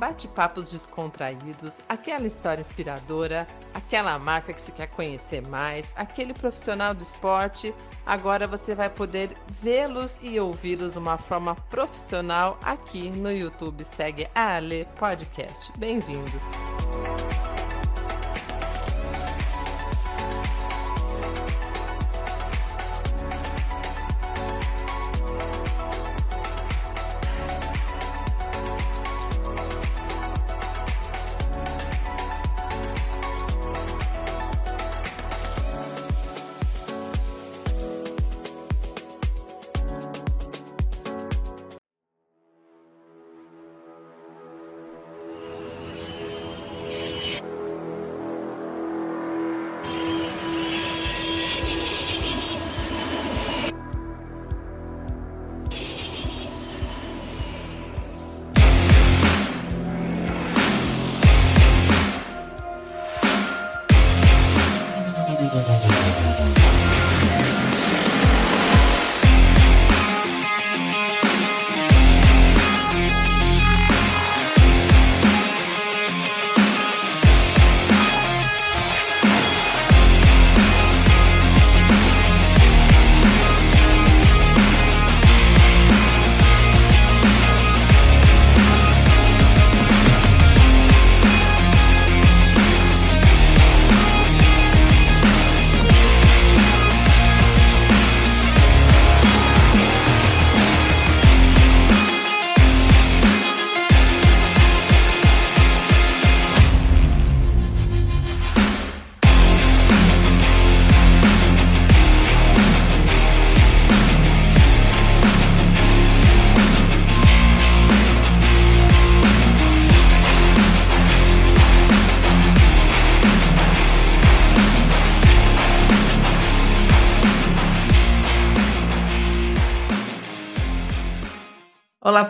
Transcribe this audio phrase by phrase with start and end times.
[0.00, 7.02] bate-papos descontraídos, aquela história inspiradora, aquela marca que você quer conhecer mais, aquele profissional do
[7.02, 7.74] esporte.
[8.06, 13.84] Agora você vai poder vê-los e ouvi-los de uma forma profissional aqui no YouTube.
[13.84, 15.70] Segue a Ale Podcast.
[15.76, 16.42] Bem-vindos.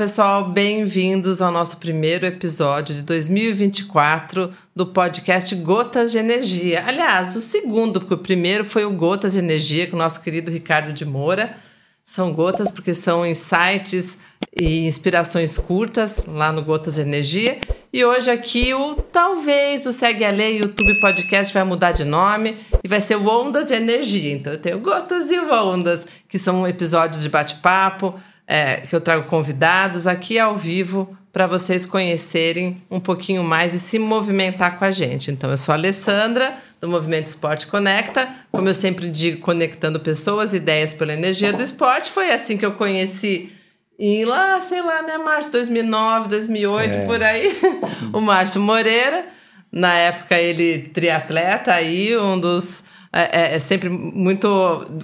[0.01, 6.83] Pessoal, bem-vindos ao nosso primeiro episódio de 2024 do podcast Gotas de Energia.
[6.87, 10.51] Aliás, o segundo, porque o primeiro foi o Gotas de Energia com o nosso querido
[10.51, 11.55] Ricardo de Moura.
[12.03, 14.17] São gotas porque são insights
[14.59, 17.59] e inspirações curtas lá no Gotas de Energia.
[17.93, 22.57] E hoje aqui o talvez o Segue a Lei YouTube Podcast vai mudar de nome
[22.83, 24.33] e vai ser o Ondas de Energia.
[24.33, 28.19] Então eu tenho Gotas e Ondas, que são episódios de bate-papo
[28.53, 33.79] é, que eu trago convidados aqui ao vivo para vocês conhecerem um pouquinho mais e
[33.79, 35.31] se movimentar com a gente.
[35.31, 38.29] Então, eu sou a Alessandra, do Movimento Esporte Conecta.
[38.51, 42.11] Como eu sempre digo, conectando pessoas, ideias pela energia do esporte.
[42.11, 43.53] Foi assim que eu conheci
[43.97, 47.07] em lá, sei lá, né, março 2009, 2008, é.
[47.07, 47.57] por aí,
[48.13, 49.27] o Márcio Moreira.
[49.71, 52.83] Na época, ele triatleta aí, um dos
[53.13, 54.49] é, é, é, sempre muito.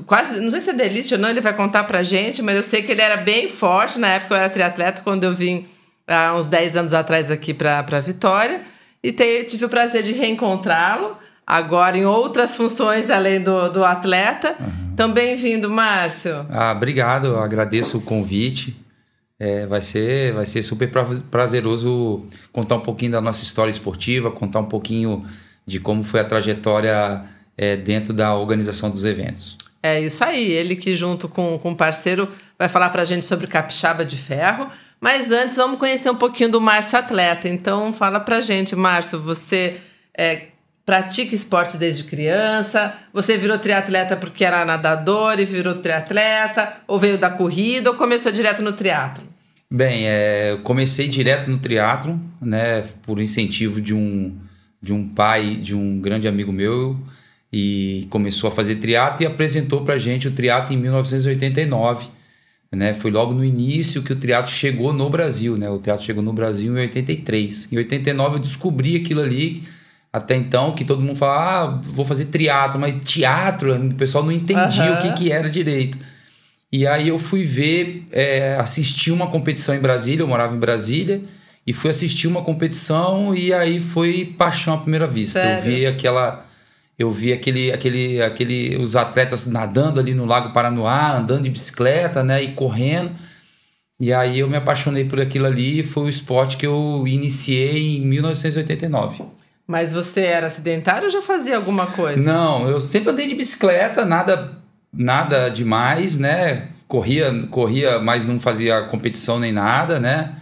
[0.07, 0.41] Quase.
[0.41, 2.63] Não sei se é da elite ou não, ele vai contar pra gente, mas eu
[2.63, 3.99] sei que ele era bem forte.
[3.99, 5.67] Na época eu era triatleta, quando eu vim
[6.07, 8.61] há uns 10 anos atrás aqui pra, pra Vitória.
[9.03, 14.55] E te, tive o prazer de reencontrá-lo, agora em outras funções além do, do atleta.
[14.59, 14.91] Uhum.
[14.93, 16.47] Então, bem-vindo, Márcio.
[16.49, 18.77] Ah, obrigado, eu agradeço o convite.
[19.39, 20.91] É, vai, ser, vai ser super
[21.31, 25.27] prazeroso contar um pouquinho da nossa história esportiva, contar um pouquinho
[25.67, 27.23] de como foi a trajetória
[27.57, 29.57] é, dentro da organização dos eventos.
[29.83, 32.29] É isso aí, ele que junto com, com o parceiro
[32.59, 34.69] vai falar para a gente sobre capixaba de ferro.
[35.01, 37.49] Mas antes vamos conhecer um pouquinho do Márcio Atleta.
[37.49, 39.77] Então fala para a gente, Márcio, você
[40.17, 40.47] é,
[40.85, 42.97] pratica esporte desde criança?
[43.13, 46.79] Você virou triatleta porque era nadador e virou triatleta?
[46.87, 49.25] Ou veio da corrida ou começou direto no triatlo?
[49.71, 54.39] Bem, é, eu comecei direto no triatlo, né, por incentivo de um,
[54.81, 56.97] de um pai, de um grande amigo meu,
[57.53, 62.09] e começou a fazer triatlo e apresentou para gente o triatlo em 1989.
[62.73, 62.93] Né?
[62.93, 65.71] Foi logo no início que o triatlo chegou no Brasil, né?
[65.71, 67.73] O triatlo chegou no Brasil em 83.
[67.73, 69.63] Em 89 eu descobri aquilo ali,
[70.13, 74.33] até então, que todo mundo falava, ah, vou fazer triatlo, mas teatro, o pessoal não
[74.33, 74.99] entendia uhum.
[74.99, 75.97] o que, que era direito.
[76.73, 81.23] E aí eu fui ver, é, assistir uma competição em Brasília, eu morava em Brasília,
[81.67, 85.41] e fui assistir uma competição e aí foi paixão à primeira vista.
[85.41, 85.59] Sério?
[85.59, 86.46] Eu vi aquela
[86.99, 92.23] eu vi aquele, aquele, aquele, os atletas nadando ali no Lago Paranoá, andando de bicicleta,
[92.23, 93.13] né, e correndo.
[94.01, 98.07] E aí eu me apaixonei por aquilo ali, foi o esporte que eu iniciei em
[98.07, 99.25] 1989.
[99.67, 102.23] Mas você era sedentário ou já fazia alguma coisa?
[102.23, 104.57] Não, eu sempre andei de bicicleta, nada
[104.93, 106.69] nada demais, né?
[106.89, 110.37] Corria, corria, mas não fazia competição nem nada, né?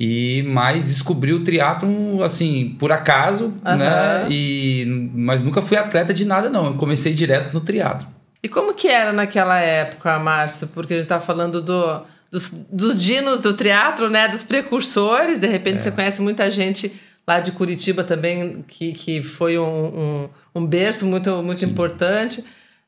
[0.00, 3.76] E mas descobri o triatlon assim, por acaso, Aham.
[3.76, 4.26] né?
[4.30, 6.66] E mas nunca fui atleta de nada não.
[6.66, 8.06] Eu comecei direto no triatlo.
[8.42, 10.68] E como que era naquela época, Márcio?
[10.68, 14.28] Porque a gente tá falando do, dos, dos dinos do teatro, né?
[14.28, 15.40] Dos precursores.
[15.40, 16.92] De repente você conhece muita gente
[17.26, 22.44] lá de Curitiba também, que, que foi um, um, um berço muito, muito importante.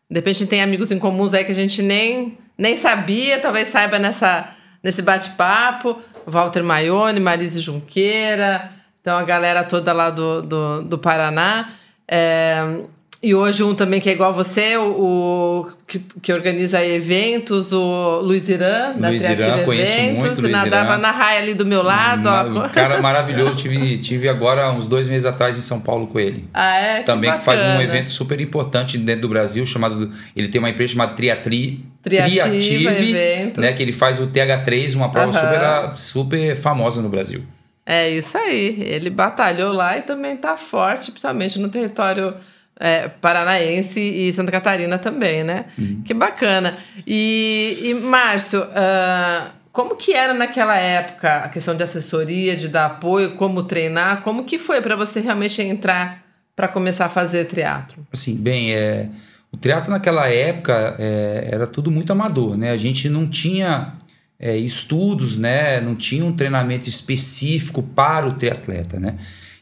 [0.08, 3.98] De repente tem amigos em comuns aí que a gente nem, nem sabia, talvez saiba
[3.98, 4.48] nessa,
[4.82, 6.00] nesse bate-papo.
[6.26, 8.70] Walter Maione, Marise Junqueira,
[9.00, 11.70] então a galera toda lá do, do, do Paraná.
[12.06, 12.82] É,
[13.22, 17.70] e hoje um também que é igual a você, o, o que, que organiza eventos,
[17.70, 20.98] o Luiz Irã, da Luiz Irã, Triativa conheço Eventos, muito Luiz nadava Irã.
[20.98, 22.26] na raia ali do meu lado.
[22.26, 22.64] ó.
[22.64, 23.56] Um cara maravilhoso.
[23.56, 26.48] tive, tive agora uns dois meses atrás em São Paulo com ele.
[26.54, 27.02] Ah, é?
[27.02, 30.10] Também que faz um evento super importante dentro do Brasil, chamado.
[30.34, 31.84] Ele tem uma empresa chamada Triatri.
[32.02, 33.62] Triativa Triative, Eventos.
[33.62, 33.74] né?
[33.74, 35.90] Que ele faz o TH3, uma prova Aham.
[35.90, 37.42] super, super famosa no Brasil.
[37.84, 38.78] É isso aí.
[38.80, 42.34] Ele batalhou lá e também tá forte, principalmente no território
[42.80, 45.66] é, paranaense e Santa Catarina também, né?
[45.78, 46.02] Uhum.
[46.02, 46.78] Que bacana.
[47.06, 52.86] E, e Márcio, ah, como que era naquela época a questão de assessoria, de dar
[52.86, 54.22] apoio, como treinar?
[54.22, 56.24] Como que foi para você realmente entrar
[56.56, 58.06] para começar a fazer teatro?
[58.10, 59.08] Assim, bem, é,
[59.52, 62.70] o teatro naquela época é, era tudo muito amador, né?
[62.70, 63.92] A gente não tinha
[64.38, 65.82] é, estudos, né?
[65.82, 69.16] Não tinha um treinamento específico para o triatleta, né?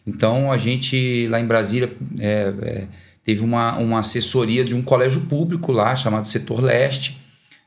[0.07, 2.85] Então a gente lá em Brasília é, é,
[3.29, 7.19] teve uma, uma assessoria de um colégio público lá chamado Setor Leste,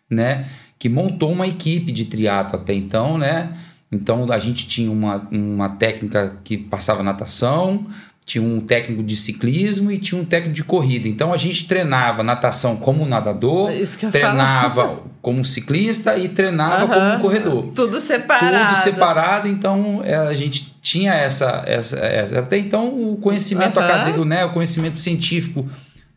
[0.10, 0.50] né?
[0.80, 3.56] Que montou uma equipe de triatlo até então, né?
[3.92, 7.86] Então a gente tinha uma, uma técnica que passava natação,
[8.25, 11.07] tinha um técnico de ciclismo e tinha um técnico de corrida.
[11.07, 17.18] Então a gente treinava natação como nadador, É treinava como ciclista e treinava como Aham.
[17.18, 17.63] um corredor.
[17.75, 18.69] Tudo separado.
[18.75, 23.88] Tudo separado, então é, a gente tinha essa, essa, essa- Até então o conhecimento Aham.
[23.88, 24.45] acadêmico, né?
[24.45, 25.68] O conhecimento científico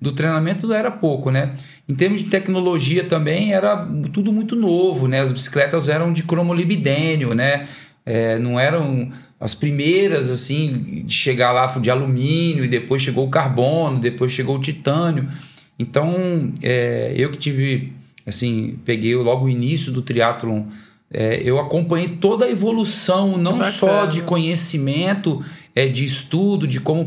[0.00, 1.54] do treinamento era pouco, né?
[1.88, 3.76] Em termos de tecnologia também era
[4.12, 5.20] tudo muito novo, né?
[5.20, 7.66] As bicicletas eram de cromolibidênio, né?
[8.06, 9.10] É, não eram
[9.44, 14.56] as primeiras, assim, de chegar lá de alumínio, e depois chegou o carbono, depois chegou
[14.56, 15.29] o titânio.
[15.79, 17.93] Então, é, eu que tive,
[18.26, 20.62] assim, peguei logo o início do triatlon,
[21.12, 23.70] é, eu acompanhei toda a evolução, não bacana.
[23.70, 25.44] só de conhecimento,
[25.75, 27.06] é, de estudo, de como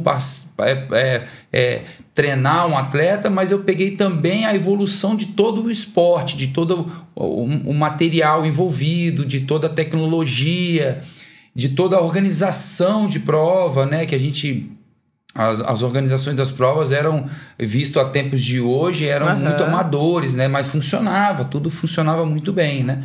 [0.60, 1.82] é, é, é,
[2.14, 6.88] treinar um atleta, mas eu peguei também a evolução de todo o esporte, de todo
[7.16, 11.02] o, o material envolvido, de toda a tecnologia,
[11.58, 14.06] de toda a organização de prova, né?
[14.06, 14.72] Que a gente
[15.34, 17.26] as, as organizações das provas eram,
[17.58, 19.40] visto a tempos de hoje, eram Aham.
[19.40, 20.48] muito amadores, né?
[20.48, 23.04] Mas funcionava, tudo funcionava muito bem, né?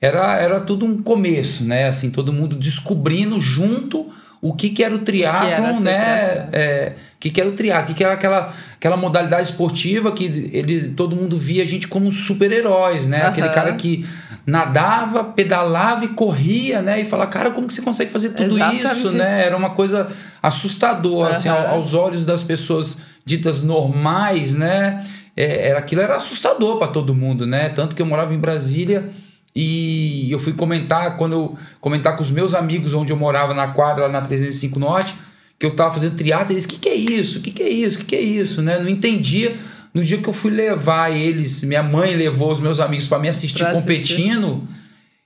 [0.00, 1.88] Era, era tudo um começo, né?
[1.88, 4.10] Assim, todo mundo descobrindo junto
[4.40, 5.98] o que, que era o triatlon, né?
[5.98, 6.56] triatleta.
[6.56, 10.10] É, o que, que era o triatlon, o que, que era aquela, aquela modalidade esportiva
[10.10, 13.26] que ele, todo mundo via a gente como super-heróis, né?
[13.26, 13.54] Aquele Aham.
[13.54, 14.06] cara que
[14.46, 17.00] nadava, pedalava e corria, né?
[17.00, 18.86] E fala, cara, como que você consegue fazer tudo Exatamente.
[18.98, 19.44] isso, né?
[19.44, 20.08] Era uma coisa
[20.42, 21.58] assustadora, assim, Aham.
[21.68, 25.04] ao- aos olhos das pessoas ditas normais, né?
[25.36, 27.68] É, era, aquilo era assustador para todo mundo, né?
[27.70, 29.08] Tanto que eu morava em Brasília
[29.54, 33.68] e eu fui comentar, quando eu comentar com os meus amigos onde eu morava na
[33.68, 35.14] quadra, lá na 305 Norte,
[35.58, 37.38] que eu tava fazendo triatlo, eles, o que, que é isso?
[37.38, 37.96] O que, que é isso?
[37.96, 38.62] O que, que é isso?
[38.62, 38.78] Né?
[38.78, 39.56] Não entendia.
[39.92, 43.28] No dia que eu fui levar eles, minha mãe levou os meus amigos para me
[43.28, 43.82] assistir Pra assistir.
[43.82, 44.62] competindo,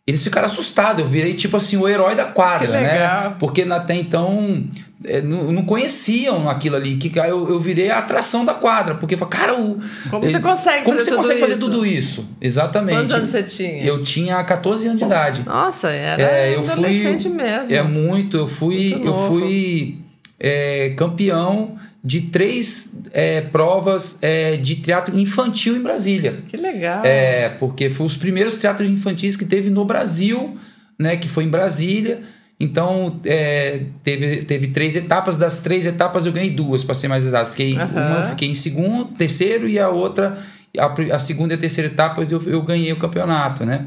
[0.06, 1.00] eles ficaram assustados.
[1.02, 3.34] Eu virei tipo assim o herói da quadra, né?
[3.38, 4.64] Porque até então
[5.04, 6.96] é, não, não conheciam aquilo ali.
[6.96, 8.94] Que eu, eu virei a atração da quadra.
[8.94, 9.78] Porque fala, cara, o,
[10.10, 11.60] Como você consegue como fazer você tudo consegue fazer isso?
[11.62, 12.28] tudo isso?
[12.40, 12.96] Exatamente.
[12.98, 13.84] Quantos anos você tinha?
[13.84, 15.42] Eu tinha 14 anos de idade.
[15.44, 17.74] Nossa, era É, eu fui- adolescente mesmo.
[17.74, 18.36] É muito.
[18.38, 19.98] Eu fui, Muito eu fui
[20.40, 26.36] é, campeão de três é, provas é, de teatro infantil em Brasília.
[26.48, 27.04] Que legal.
[27.04, 30.58] É, porque foi os primeiros teatros infantis que teve no Brasil,
[30.98, 31.16] né?
[31.16, 32.22] Que foi em Brasília.
[32.58, 35.38] Então, é, teve, teve três etapas.
[35.38, 37.50] Das três etapas, eu ganhei duas, para ser mais exato.
[37.50, 38.16] Fiquei, Aham.
[38.16, 40.36] Uma fiquei em segundo, terceiro, e a outra,
[40.76, 43.86] a, a segunda e a terceira etapa, eu, eu ganhei o campeonato, né?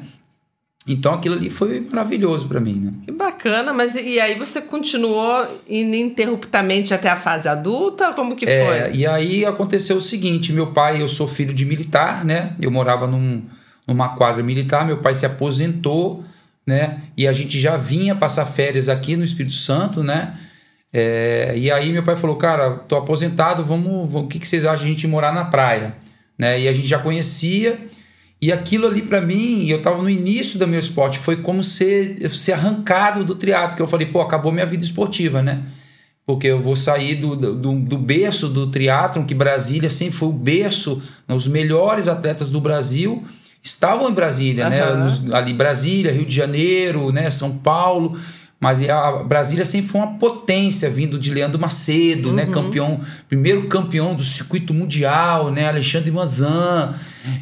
[0.87, 2.93] Então, aquilo ali foi maravilhoso para mim, né?
[3.05, 8.13] Que bacana, mas e aí você continuou ininterruptamente até a fase adulta?
[8.13, 8.95] Como que É, foi?
[8.95, 12.55] e aí aconteceu o seguinte: meu pai, eu sou filho de militar, né?
[12.61, 13.43] Eu morava num,
[13.87, 16.23] numa quadra militar, meu pai se aposentou,
[16.65, 17.01] né?
[17.17, 20.37] E a gente já vinha passar férias aqui no Espírito Santo, né?
[20.93, 24.63] É, e aí meu pai falou, cara, tô aposentado, vamos, vamos- o que, que vocês
[24.65, 25.95] acham de a gente morar na praia?
[26.39, 26.61] Né?
[26.61, 27.77] E a gente já conhecia,
[28.39, 32.29] E aquilo ali para mim, eu estava no início do meu esporte, foi como ser,
[32.29, 35.63] ser arrancado do triatlo, que eu falei, pô, acabou minha vida esportiva, né?
[36.23, 40.33] Porque eu vou sair do, do, do berço do triatlon, que Brasília sempre foi o
[40.33, 43.23] berço, os melhores atletas do Brasil
[43.63, 44.69] estavam em Brasília, uhum.
[44.69, 44.93] né?
[44.93, 47.31] Nos, ali Brasília, Rio de Janeiro, né?
[47.31, 48.19] São Paulo.
[48.59, 52.43] Mas a Brasília sempre foi uma potência, vindo de Leandro Macedo, né?
[52.43, 52.49] uhum.
[52.49, 52.53] né?
[52.53, 55.67] Campeão, primeiro campeão do circuito mundial, né?
[55.67, 56.93] Alexandre Manzan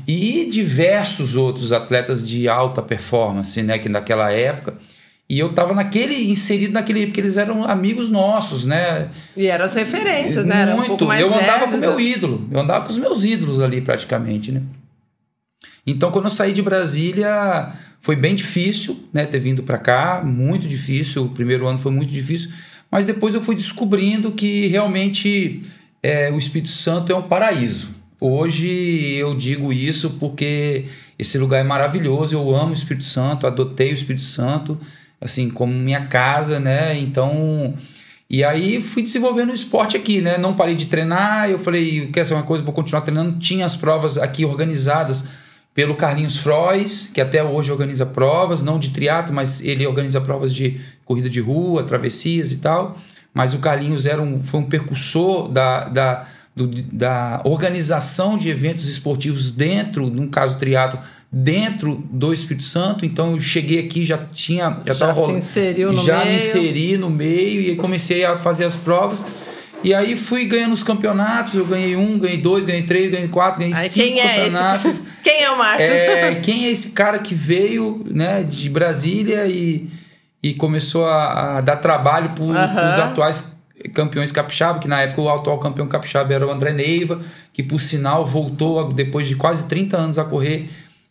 [0.08, 3.77] e diversos outros atletas de alta performance, né?
[3.79, 4.75] Que naquela época.
[5.27, 9.10] E eu tava naquele, inserido naquele, porque eles eram amigos nossos, né?
[9.36, 10.75] E eram as referências, né?
[10.75, 11.03] Muito.
[11.03, 12.48] Um eu andava velhos, com o meu ídolo.
[12.51, 14.62] Eu andava com os meus ídolos ali, praticamente, né?
[15.88, 20.67] Então, quando eu saí de Brasília, foi bem difícil, né, ter vindo para cá, muito
[20.67, 21.25] difícil.
[21.25, 22.51] O primeiro ano foi muito difícil,
[22.91, 25.63] mas depois eu fui descobrindo que realmente
[26.03, 27.95] é, o Espírito Santo é um paraíso.
[28.25, 30.86] Hoje eu digo isso porque
[31.17, 32.36] esse lugar é maravilhoso.
[32.36, 34.79] Eu amo o Espírito Santo, adotei o Espírito Santo
[35.22, 36.98] assim como minha casa, né?
[36.98, 37.74] Então
[38.29, 40.38] e aí fui desenvolvendo o esporte aqui, né?
[40.38, 41.50] Não parei de treinar.
[41.50, 43.38] Eu falei, quer ser uma coisa, vou continuar treinando.
[43.38, 45.27] Tinha as provas aqui organizadas
[45.75, 50.53] pelo Carlinhos Frois, que até hoje organiza provas, não de triatlo, mas ele organiza provas
[50.53, 52.98] de corrida de rua, travessias e tal.
[53.34, 56.25] Mas o Carlinhos era um, foi um percussor da, da,
[56.56, 63.06] do, da organização de eventos esportivos dentro, no caso triatlo, dentro do Espírito Santo.
[63.06, 66.30] Então eu cheguei aqui já tinha já, já tava, se inseriu no já meio.
[66.30, 69.26] me inseri no meio e comecei a fazer as provas.
[69.84, 73.60] E aí fui ganhando os campeonatos, eu ganhei um, ganhei dois, ganhei três, ganhei quatro,
[73.60, 74.92] ganhei aí, cinco quem é campeonatos.
[74.92, 75.02] Esse...
[75.26, 75.92] Quem é o Márcio?
[75.92, 79.90] É, quem é esse cara que veio né, de Brasília e,
[80.42, 83.55] e começou a, a dar trabalho para os atuais
[83.94, 87.22] campeões capixaba, que na época o atual campeão capixaba era o André Neiva,
[87.54, 90.70] que por sinal voltou depois de quase 30 anos a correr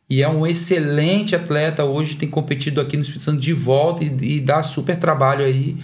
[0.08, 4.36] e é um excelente atleta hoje, tem competido aqui no Espírito Santo de volta e,
[4.36, 5.76] e dá super trabalho aí.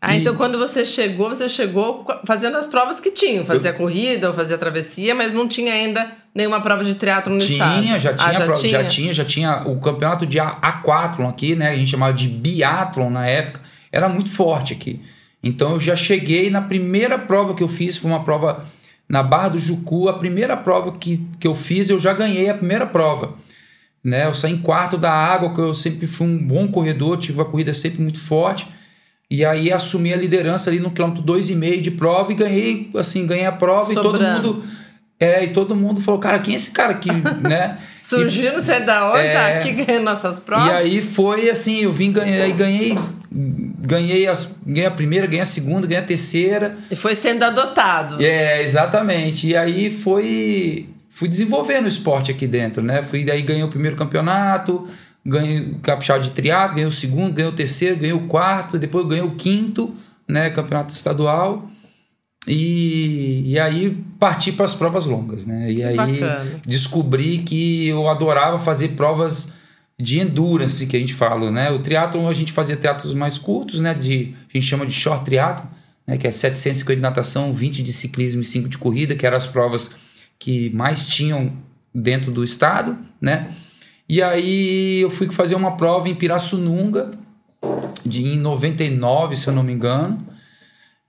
[0.00, 0.20] Ah, e...
[0.20, 3.44] então quando você chegou, você chegou fazendo as provas que tinham.
[3.44, 3.74] Fazia eu...
[3.74, 7.74] corrida ou fazia travessia, mas não tinha ainda nenhuma prova de triatlo no tinha, estado.
[7.74, 8.70] Já tinha, ah, já, tinha?
[8.70, 9.62] já tinha, já tinha.
[9.66, 11.70] O campeonato de aquatlon aqui, né?
[11.70, 13.60] A gente chamava de biatlon na época.
[13.92, 15.00] Era muito forte aqui.
[15.42, 18.64] Então eu já cheguei na primeira prova que eu fiz, foi uma prova
[19.08, 20.08] na Barra do Jucu.
[20.08, 23.34] A primeira prova que, que eu fiz, eu já ganhei a primeira prova.
[24.02, 24.26] Né?
[24.26, 27.44] Eu saí em quarto da água, que eu sempre fui um bom corredor, tive uma
[27.44, 28.66] corrida sempre muito forte.
[29.30, 32.90] E aí assumi a liderança ali no quilômetro dois e meio de prova e ganhei,
[32.96, 34.16] assim, ganhei a prova Sobrando.
[34.16, 34.64] e todo mundo
[35.20, 37.10] é, e todo mundo falou, cara, quem é esse cara aqui,
[37.46, 37.78] né?
[38.02, 40.66] Surgiu, não sei da onde, tá é, tá aqui ganhando nossas provas.
[40.66, 42.98] E aí foi assim, eu vim, ganhei, ganhei,
[43.30, 44.36] ganhei a,
[44.66, 46.76] ganhei a primeira, ganhei a segunda, ganhei a terceira.
[46.90, 48.20] E foi sendo adotado.
[48.20, 49.46] É, exatamente.
[49.46, 53.02] E aí foi, fui desenvolvendo o esporte aqui dentro, né?
[53.02, 54.88] Fui, daí ganhei o primeiro campeonato,
[55.24, 59.06] ganhei o capixaba de triatlo, ganhei o segundo, ganhei o terceiro, ganhei o quarto, depois
[59.06, 59.94] ganhei o quinto,
[60.26, 61.70] né, campeonato estadual.
[62.46, 65.70] E, e aí parti para as provas longas, né?
[65.70, 66.60] E que aí bacana.
[66.66, 69.52] descobri que eu adorava fazer provas
[69.98, 71.70] de endurance, que a gente fala, né?
[71.70, 73.92] O triatlo a gente fazia triatlos mais curtos, né?
[73.92, 75.68] De, a gente chama de short triatlo,
[76.06, 76.16] né?
[76.16, 79.46] Que é 750 de natação, 20 de ciclismo e 5 de corrida, que eram as
[79.46, 79.90] provas
[80.38, 81.52] que mais tinham
[81.94, 83.52] dentro do estado, né?
[84.08, 87.12] E aí eu fui fazer uma prova em Pirassununga,
[88.04, 90.26] de, em 99, se eu não me engano.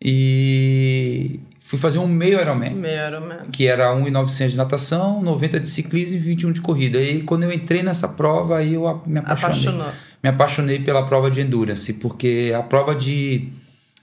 [0.02, 2.72] E fui fazer um meio Ironman.
[2.72, 3.38] Meio Ironman.
[3.52, 7.00] Que era 1,900 de natação, 90 de ciclismo e 21 de corrida.
[7.02, 9.70] E quando eu entrei nessa prova, aí eu me apaixonei.
[9.70, 9.88] Apaixonou.
[10.24, 13.50] Me apaixonei pela prova de endurance, porque a prova de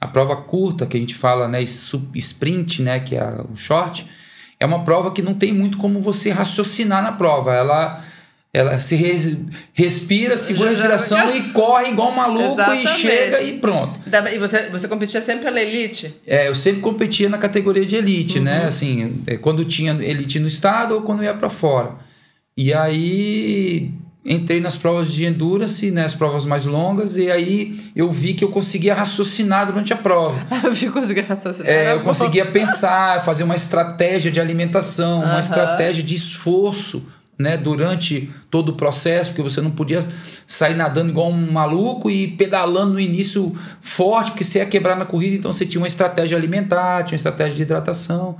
[0.01, 4.07] a prova curta que a gente fala, né, sprint, né, que é o short,
[4.61, 7.53] é uma prova que não tem muito como você raciocinar na prova.
[7.53, 8.05] Ela
[8.53, 12.85] ela se re, respira, segura a respiração e corre igual um maluco Exatamente.
[12.85, 14.01] e chega e pronto.
[14.33, 16.15] E você, você competia sempre pela elite?
[16.27, 18.57] É, eu sempre competia na categoria de elite, né?
[18.57, 18.63] uhum.
[18.63, 18.67] né?
[18.67, 21.97] Assim, é, quando tinha elite no estado ou quando ia para fora.
[22.57, 23.93] E aí
[24.25, 28.45] entrei nas provas de endurance, né, as provas mais longas, e aí eu vi que
[28.45, 30.39] eu conseguia raciocinar durante a prova.
[30.65, 31.71] eu vi conseguia raciocinar.
[31.71, 37.07] É, eu conseguia pensar, fazer uma estratégia de alimentação, uma estratégia de esforço
[37.39, 40.01] né, durante todo o processo, porque você não podia
[40.47, 45.05] sair nadando igual um maluco e pedalando no início forte, porque você ia quebrar na
[45.05, 48.37] corrida, então você tinha uma estratégia alimentar, tinha uma estratégia de hidratação.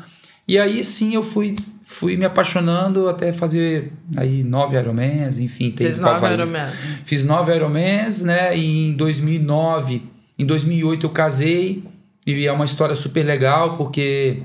[0.49, 5.73] E aí sim eu fui, fui me apaixonando até fazer aí nove Ironmans, enfim.
[5.77, 6.73] Fiz nove Ironmans.
[7.05, 10.03] Fiz nove Ironmans, né, e em 2009,
[10.37, 11.85] em 2008 eu casei,
[12.27, 14.43] e é uma história super legal, porque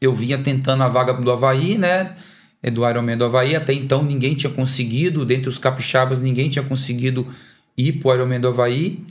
[0.00, 2.14] eu vinha tentando a vaga do Havaí, né,
[2.62, 3.56] é, do Ironman do Havaí.
[3.56, 7.26] Até então ninguém tinha conseguido, dentre os capixabas, ninguém tinha conseguido
[7.76, 9.04] ir pro Ironman do Havaí.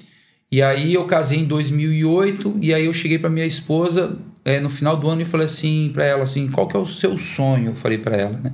[0.51, 4.69] E aí eu casei em 2008 e aí eu cheguei para minha esposa é, no
[4.69, 7.67] final do ano e falei assim para ela assim, qual que é o seu sonho?
[7.67, 8.53] Eu falei para ela, né?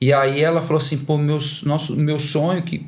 [0.00, 2.86] E aí ela falou assim, pô, meu, nosso, meu sonho que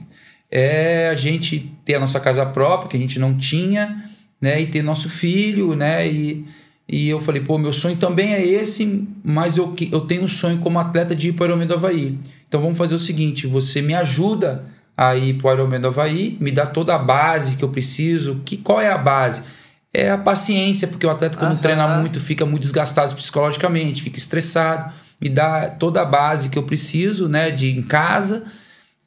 [0.51, 4.11] é a gente ter a nossa casa própria, que a gente não tinha,
[4.41, 4.61] né?
[4.62, 6.11] E ter nosso filho, né?
[6.11, 6.47] E,
[6.93, 10.59] e eu falei, pô, meu sonho também é esse, mas eu, eu tenho um sonho
[10.59, 12.19] como atleta de ir para o Ironman do Havaí.
[12.47, 16.37] Então vamos fazer o seguinte, você me ajuda a ir para o Ironman do Havaí,
[16.39, 18.43] me dá toda a base que eu preciso.
[18.45, 19.43] Que, qual é a base?
[19.91, 24.93] É a paciência, porque o atleta quando treina muito fica muito desgastado psicologicamente, fica estressado.
[25.19, 28.45] Me dá toda a base que eu preciso, né, de em casa.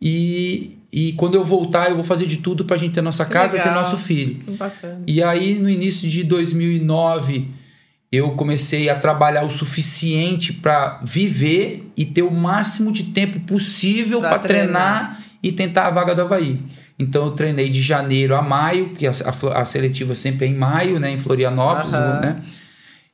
[0.02, 3.26] E, e quando eu voltar, eu vou fazer de tudo para a gente ter nossa
[3.26, 3.72] casa, legal.
[3.72, 4.40] ter nosso filho.
[4.58, 5.04] Bacana.
[5.06, 7.64] E aí, no início de 2009,
[8.16, 14.20] eu comecei a trabalhar o suficiente para viver e ter o máximo de tempo possível
[14.20, 14.72] para treinar.
[14.72, 16.60] treinar e tentar a vaga do Havaí.
[16.98, 20.54] Então eu treinei de janeiro a maio, porque a, a, a seletiva sempre é em
[20.54, 22.20] maio, né, em Florianópolis, uhum.
[22.22, 22.42] né?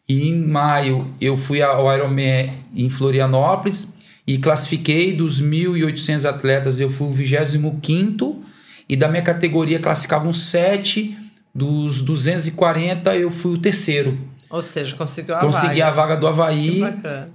[0.07, 3.95] E em maio eu fui ao Ironman em Florianópolis
[4.27, 8.43] e classifiquei dos 1.800 atletas, eu fui o 25
[8.87, 11.17] e da minha categoria classificavam 7,
[11.53, 14.17] dos 240 eu fui o terceiro.
[14.51, 15.87] Ou seja, conseguiu a consegui vaga.
[15.87, 16.83] a vaga do Havaí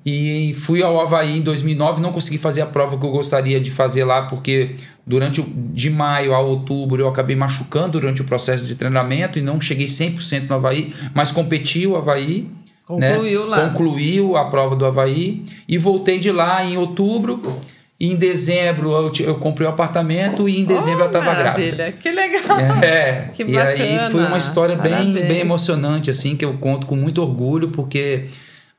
[0.05, 2.03] e fui ao Havaí em 2009.
[2.03, 4.75] Não consegui fazer a prova que eu gostaria de fazer lá, porque
[5.07, 9.43] durante o, de maio a outubro eu acabei machucando durante o processo de treinamento e
[9.43, 12.51] não cheguei 100% no Havaí, mas competi o Havaí.
[12.85, 13.47] Concluiu né?
[13.47, 13.69] lá.
[13.69, 17.61] Concluiu a prova do Havaí e voltei de lá em outubro
[17.99, 21.93] em dezembro eu, eu comprei o um apartamento e em dezembro oh, eu estava grávida.
[21.93, 22.61] Que legal!
[22.83, 26.97] É, que e aí foi uma história bem, bem emocionante, assim, que eu conto com
[26.97, 28.27] muito orgulho, porque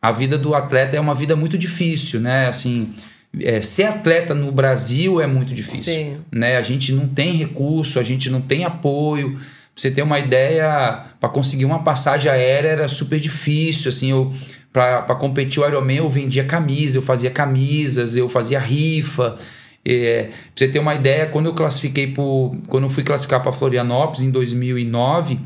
[0.01, 2.47] a vida do atleta é uma vida muito difícil, né?
[2.47, 2.93] Assim,
[3.41, 5.93] é, ser atleta no Brasil é muito difícil.
[5.93, 6.17] Sim.
[6.31, 6.57] Né?
[6.57, 9.31] A gente não tem recurso, a gente não tem apoio.
[9.33, 13.89] Pra você ter uma ideia, para conseguir uma passagem aérea era super difícil.
[13.89, 14.31] Assim, eu
[14.71, 19.37] para competir o Ironman eu vendia camisa, eu fazia camisas, eu fazia rifa.
[19.83, 23.51] É, pra você ter uma ideia, quando eu classifiquei por, quando eu fui classificar para
[23.51, 25.39] Florianópolis em 2009,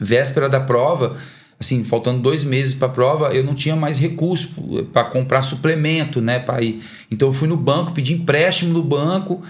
[0.00, 1.16] véspera da prova,
[1.58, 4.50] assim, faltando dois meses para a prova, eu não tinha mais recurso
[4.92, 6.82] para comprar suplemento, né, para ir.
[7.10, 9.42] Então eu fui no banco, pedi empréstimo no banco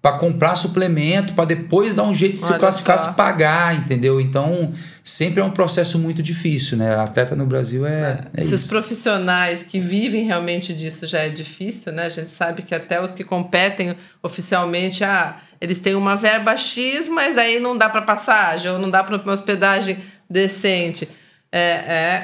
[0.00, 4.20] para comprar suplemento, para depois dar um jeito de se eu classificasse pagar, entendeu?
[4.20, 4.72] Então,
[5.08, 6.94] sempre é um processo muito difícil, né?
[6.94, 8.40] A atleta no Brasil é, é.
[8.40, 8.56] é se isso.
[8.56, 12.04] os profissionais que vivem realmente disso já é difícil, né?
[12.04, 17.08] A gente sabe que até os que competem oficialmente, ah, eles têm uma verba X,
[17.08, 19.96] mas aí não dá para passagem, ou não dá para uma hospedagem
[20.28, 21.08] decente.
[21.50, 21.60] É,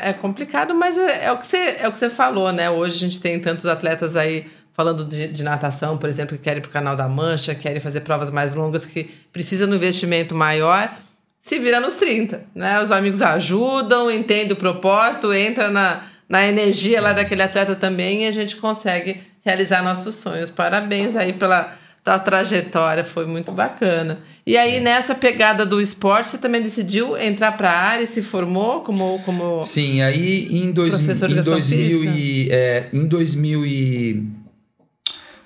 [0.05, 2.69] é, é complicado, mas é, é, o que você, é o que você falou, né?
[2.69, 6.59] Hoje a gente tem tantos atletas aí falando de, de, natação, por exemplo, que querem
[6.59, 9.77] ir para o Canal da Mancha, querem fazer provas mais longas, que precisa de um
[9.77, 10.95] investimento maior,
[11.45, 12.43] se vira nos 30.
[12.55, 12.83] Né?
[12.83, 18.27] Os amigos ajudam, entendem o propósito, entra na, na energia lá daquele atleta também e
[18.27, 20.49] a gente consegue realizar nossos sonhos.
[20.49, 24.21] Parabéns aí pela tua trajetória, foi muito bacana.
[24.47, 28.23] E aí, nessa pegada do esporte, você também decidiu entrar para a área e se
[28.23, 34.27] formou como, como Sim, aí em, dois, professor em, 2000 e, é, em 2000 e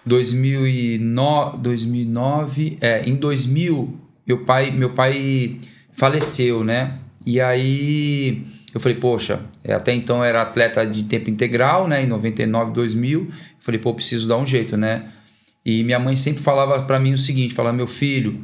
[0.07, 5.59] 2009, 2009 é, em 2000, meu pai, meu pai
[5.99, 6.99] faleceu, né?
[7.27, 12.05] E aí eu falei, poxa, é, até então era atleta de tempo integral, né?
[12.05, 13.29] Em 99, 2000.
[13.59, 15.07] falei, pô, preciso dar um jeito, né?
[15.67, 18.41] E minha mãe sempre falava para mim o seguinte: falava, meu filho,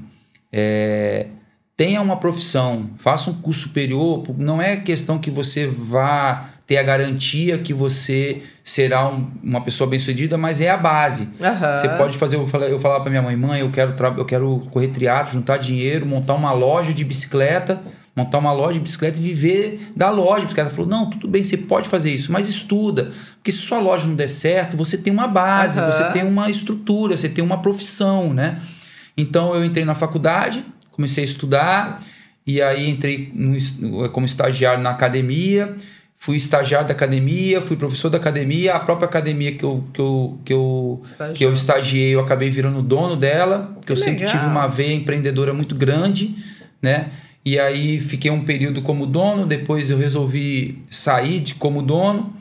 [0.52, 1.28] é,
[1.76, 6.82] tenha uma profissão, faça um curso superior, não é questão que você vá ter a
[6.82, 11.24] garantia que você será um, uma pessoa bem-sucedida, mas é a base.
[11.24, 11.76] Uhum.
[11.76, 14.66] Você pode fazer, eu falava, eu falava para minha mãe, mãe, eu quero, eu quero
[14.70, 17.82] correr triatlo, juntar dinheiro, montar uma loja de bicicleta,
[18.16, 20.68] montar uma loja de bicicleta e viver da loja de bicicleta.
[20.68, 24.06] Ela falou, não, tudo bem, você pode fazer isso, mas estuda, porque se sua loja
[24.06, 25.86] não der certo, você tem uma base, uhum.
[25.86, 28.62] você tem uma estrutura, você tem uma profissão, né?
[29.16, 32.00] Então eu entrei na faculdade, comecei a estudar
[32.46, 35.76] e aí entrei no, como estagiário na academia,
[36.24, 40.38] fui estagiário da academia, fui professor da academia, a própria academia que eu, que eu,
[40.42, 41.02] que eu,
[41.34, 45.52] que eu estagiei, eu acabei virando dono dela, porque eu sempre tive uma veia empreendedora
[45.52, 46.34] muito grande,
[46.80, 47.10] né?
[47.44, 52.34] E aí fiquei um período como dono, depois eu resolvi sair de como dono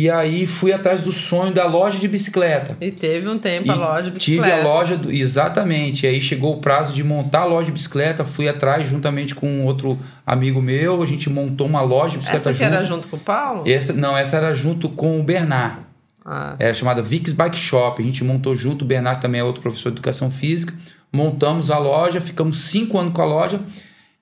[0.00, 2.74] e aí fui atrás do sonho da loja de bicicleta.
[2.80, 4.48] E teve um tempo e a loja de bicicleta.
[4.48, 6.06] Tive a loja, do, exatamente.
[6.06, 8.24] Aí chegou o prazo de montar a loja de bicicleta.
[8.24, 11.02] Fui atrás juntamente com outro amigo meu.
[11.02, 12.64] A gente montou uma loja de bicicleta essa junto.
[12.64, 13.62] Essa era junto com o Paulo?
[13.66, 15.80] Essa, não, essa era junto com o Bernard.
[16.24, 16.56] Ah.
[16.58, 18.02] Era chamada Vix Bike Shop.
[18.02, 20.72] A gente montou junto, o Bernardo também é outro professor de educação física.
[21.12, 23.60] Montamos a loja, ficamos cinco anos com a loja.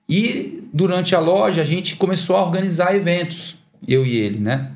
[0.09, 3.55] E durante a loja a gente começou a organizar eventos,
[3.87, 4.71] eu e ele, né?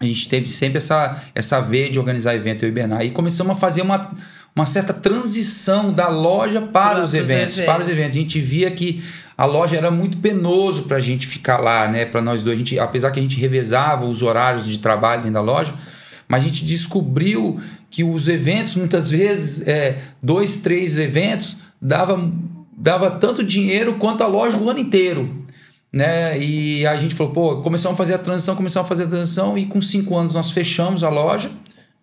[0.00, 3.04] A gente teve sempre essa, essa veia de organizar evento, eu e Bernardo.
[3.04, 4.14] E começamos a fazer uma,
[4.54, 8.12] uma certa transição da loja para, os eventos, eventos, Para os eventos.
[8.12, 9.02] A gente via que
[9.36, 12.04] a loja era muito penoso para a gente ficar lá, né?
[12.04, 12.56] Para nós dois.
[12.56, 15.74] A gente, apesar que a gente revezava os horários de trabalho dentro da loja,
[16.28, 22.20] mas a gente descobriu que os eventos, muitas vezes, é, dois, três eventos, dava,
[22.76, 25.44] dava tanto dinheiro quanto a loja o ano inteiro.
[25.92, 26.38] Né?
[26.38, 29.56] E a gente falou, pô, começamos a fazer a transição, começamos a fazer a transição,
[29.56, 31.50] e com cinco anos nós fechamos a loja,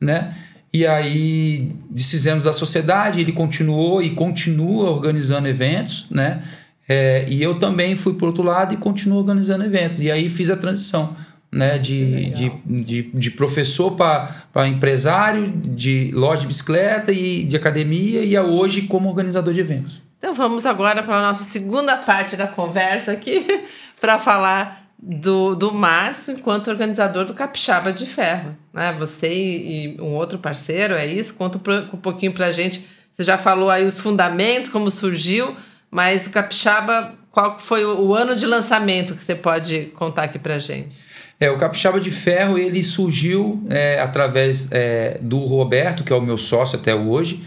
[0.02, 0.36] né?
[0.74, 6.44] E aí desfizemos da sociedade, ele continuou e continua organizando eventos, né?
[6.88, 10.00] É, e eu também fui para outro lado e continuo organizando eventos.
[10.02, 11.16] E aí fiz a transição
[11.52, 18.24] né, de, de, de, de, professor para empresário, de loja de bicicleta e de academia,
[18.24, 20.02] e a hoje como organizador de eventos.
[20.26, 23.46] Então vamos agora para a nossa segunda parte da conversa aqui,
[24.02, 28.58] para falar do, do Márcio enquanto organizador do Capixaba de Ferro.
[28.74, 28.92] Né?
[28.98, 31.36] Você e, e um outro parceiro, é isso?
[31.36, 31.60] Conta
[31.94, 32.88] um pouquinho para a gente.
[33.14, 35.56] Você já falou aí os fundamentos, como surgiu,
[35.92, 40.40] mas o Capixaba, qual foi o, o ano de lançamento que você pode contar aqui
[40.40, 40.96] para gente?
[41.40, 46.22] É, o Capixaba de Ferro ele surgiu é, através é, do Roberto, que é o
[46.22, 47.46] meu sócio até hoje,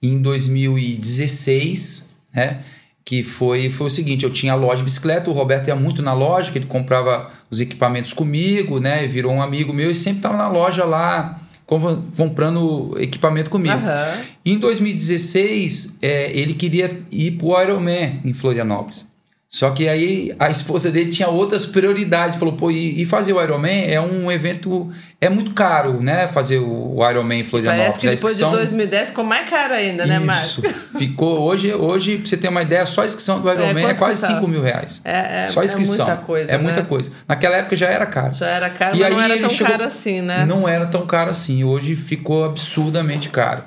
[0.00, 2.60] em 2016, né?
[3.04, 6.02] Que foi, foi o seguinte: eu tinha a loja de bicicleta, o Roberto ia muito
[6.02, 9.06] na loja, que ele comprava os equipamentos comigo, né?
[9.06, 13.74] Virou um amigo meu e sempre estava na loja lá comprando equipamento comigo.
[13.74, 14.22] Uhum.
[14.44, 19.06] Em 2016, é, ele queria ir para o Ironman em Florianópolis.
[19.54, 22.38] Só que aí a esposa dele tinha outras prioridades.
[22.38, 24.90] Falou, pô, e, fazer o Ironman é um evento.
[25.20, 26.26] É muito caro, né?
[26.26, 27.98] Fazer o Ironman em Florianópolis.
[27.98, 30.62] Parece que depois de 2010 ficou mais caro ainda, né, Márcio?
[30.96, 31.40] Ficou.
[31.40, 33.94] Hoje, hoje, pra você ter uma ideia, só a inscrição do é, Ironman é, é
[33.94, 35.02] quase 5 mil reais.
[35.04, 36.06] É, é, só a inscrição.
[36.06, 36.50] É muita coisa.
[36.50, 36.62] É né?
[36.62, 37.12] muita coisa.
[37.28, 38.32] Naquela época já era caro.
[38.32, 40.46] Já era caro, e mas não era tão chegou, caro assim, né?
[40.46, 41.62] Não era tão caro assim.
[41.62, 43.64] Hoje ficou absurdamente caro.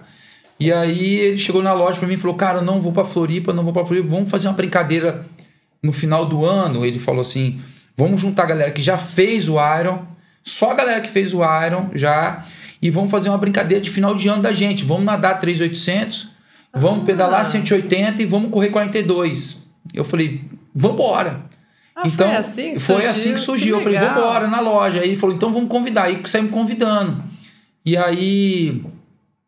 [0.60, 3.54] E aí ele chegou na loja para mim e falou: Cara, não vou para Floripa,
[3.54, 5.24] não vou para Floripa, vamos fazer uma brincadeira
[5.86, 7.62] no final do ano, ele falou assim:
[7.96, 10.06] vamos juntar a galera que já fez o Iron,
[10.44, 12.44] só a galera que fez o Iron já,
[12.82, 14.84] e vamos fazer uma brincadeira de final de ano da gente.
[14.84, 16.28] Vamos nadar 3,800,
[16.74, 17.06] vamos ah.
[17.06, 19.70] pedalar 180 e vamos correr 42.
[19.94, 20.42] Eu falei:
[20.74, 21.46] vambora.
[21.96, 23.10] Ah, então, foi assim que surgiu?
[23.10, 23.80] Assim que surgiu.
[23.80, 25.02] Que eu falei: vambora na loja.
[25.02, 26.04] Aí ele falou: então vamos convidar.
[26.04, 27.24] Aí saímos convidando.
[27.86, 28.84] E aí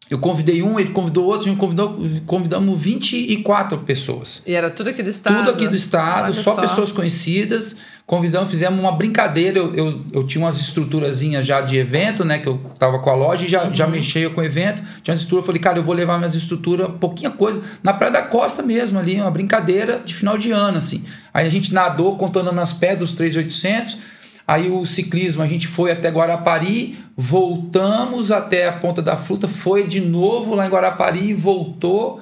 [0.10, 4.41] eu convidei um, ele convidou outro, a gente convidou, convidamos 24 pessoas.
[4.48, 5.38] E era tudo aqui do estado?
[5.39, 7.76] Tudo aqui do estado, só, só, pessoas conhecidas.
[8.06, 9.60] Convidamos, fizemos uma brincadeira.
[9.60, 12.39] Eu, eu, eu tinha umas estruturazinhas já de evento, né?
[12.39, 13.74] Que eu tava com a loja e já, uhum.
[13.74, 14.82] já mexia com o evento.
[15.04, 18.13] Tinha uma estrutura, eu falei, cara, eu vou levar minhas estruturas, pouquinha coisa, na Praia
[18.13, 21.04] da Costa mesmo ali, uma brincadeira de final de ano, assim.
[21.34, 23.98] Aí a gente nadou, contando nas pedras, os 3,800
[24.47, 29.86] Aí o ciclismo, a gente foi até Guarapari, voltamos até a Ponta da Fruta, foi
[29.86, 32.21] de novo lá em Guarapari, voltou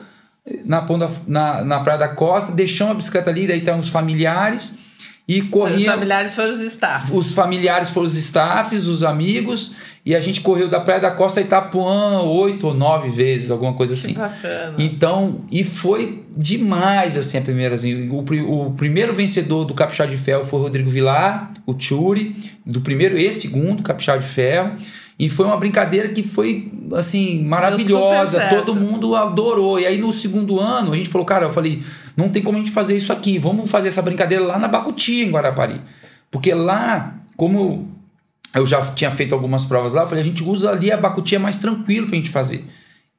[0.65, 4.79] na, ponta, na, na Praia da Costa, deixamos a bicicleta ali, daí estão os familiares
[5.27, 5.77] e corria.
[5.77, 7.13] Os familiares foram os staffs.
[7.13, 9.73] Os familiares foram os staffs, os amigos.
[10.05, 13.73] E a gente correu da Praia da Costa a Itapuã oito ou nove vezes, alguma
[13.73, 14.09] coisa assim.
[14.09, 14.75] Que bacana.
[14.77, 17.73] Então, e foi demais assim a primeira.
[17.73, 22.35] Assim, o, o primeiro vencedor do Capixaba de Ferro foi o Rodrigo Vilar, o Churi,
[22.63, 24.77] do primeiro e segundo Capixaba de Ferro.
[25.17, 28.47] E foi uma brincadeira que foi, assim, maravilhosa.
[28.49, 29.80] Todo mundo adorou.
[29.80, 31.82] E aí, no segundo ano, a gente falou, cara, eu falei,
[32.17, 33.39] não tem como a gente fazer isso aqui.
[33.39, 35.80] Vamos fazer essa brincadeira lá na Bacuti, em Guarapari.
[36.30, 37.89] Porque lá, como
[38.54, 41.36] eu já tinha feito algumas provas lá, eu falei, a gente usa ali a Bacuti,
[41.36, 42.65] é mais tranquilo pra gente fazer.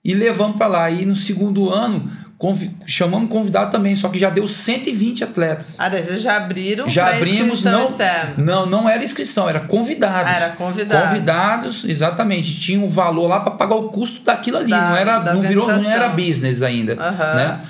[0.06, 0.88] E levamos para lá.
[0.88, 5.76] E no segundo ano, Convi chamamos convidado também, só que já deu 120 atletas.
[5.80, 8.34] Ah, daí vocês já abriram Já abrimos, não, externa.
[8.36, 10.30] não, não era inscrição, era convidados.
[10.30, 11.08] Ah, era convidado.
[11.08, 12.60] Convidados, exatamente.
[12.60, 15.66] Tinha um valor lá para pagar o custo daquilo ali, da, não era não virou,
[15.66, 17.34] não era business ainda, uhum.
[17.34, 17.60] né?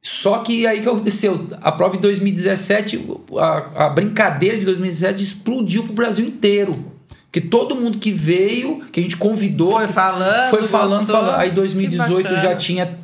[0.00, 1.48] Só que aí que aconteceu?
[1.60, 6.97] A prova em 2017, a, a brincadeira de 2017 explodiu pro Brasil inteiro.
[7.38, 9.70] Porque todo mundo que veio, que a gente convidou.
[9.72, 10.50] Foi falando.
[10.50, 11.36] Foi falando, falando.
[11.36, 12.98] Aí 2018 já tinha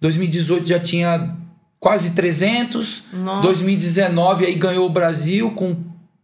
[0.00, 1.30] 2018 já tinha
[1.80, 3.04] quase 300.
[3.14, 3.40] Nossa.
[3.42, 5.74] 2019 aí ganhou o Brasil com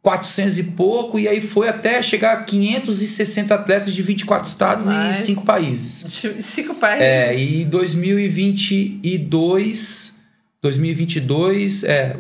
[0.02, 1.18] 400 e pouco.
[1.18, 5.20] E aí foi até chegar a 560 atletas de 24 estados Mas...
[5.20, 6.22] e 5 países.
[6.40, 7.02] Cinco países.
[7.02, 10.12] É, e 2022...
[10.60, 12.18] 2022, é...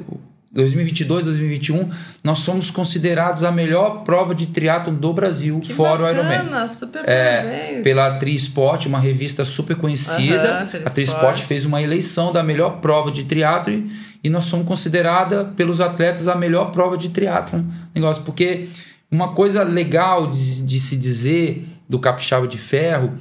[0.54, 1.90] 2022, 2021,
[2.22, 6.68] nós somos considerados a melhor prova de triatlon do Brasil, Que fora bacana, o Ironman.
[6.68, 7.82] super É, parabéns.
[7.82, 10.60] pela Trisport, uma revista super conhecida.
[10.60, 11.40] Aham, a Trisport.
[11.42, 13.82] Fez uma eleição da melhor prova de triatlo
[14.22, 17.64] e nós somos considerada pelos atletas a melhor prova de triatlo.
[17.94, 18.68] Negócio, porque
[19.10, 23.18] uma coisa legal de, de se dizer do Capixaba de Ferro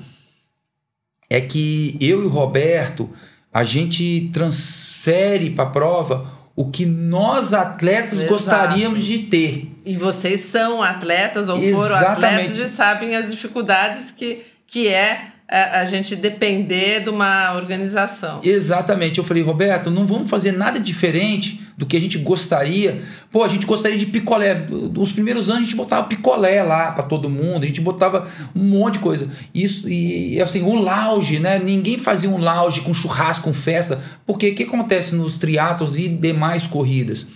[1.30, 3.10] é que eu e o Roberto
[3.52, 8.30] a gente transfere para a prova o que nós atletas Exato.
[8.30, 9.72] gostaríamos de ter.
[9.86, 12.26] E vocês são atletas ou foram Exatamente.
[12.26, 18.40] atletas e sabem as dificuldades que, que é a gente depender de uma organização.
[18.44, 19.20] Exatamente.
[19.20, 23.04] Eu falei, Roberto, não vamos fazer nada diferente do que a gente gostaria.
[23.32, 24.66] Pô, a gente gostaria de picolé.
[24.68, 28.64] Nos primeiros anos a gente botava picolé lá para todo mundo, a gente botava um
[28.64, 29.30] monte de coisa.
[29.54, 31.60] Isso e assim, o lounge, né?
[31.60, 36.08] Ninguém fazia um lounge com churrasco, com festa, porque o que acontece nos triatlos e
[36.08, 37.28] demais corridas?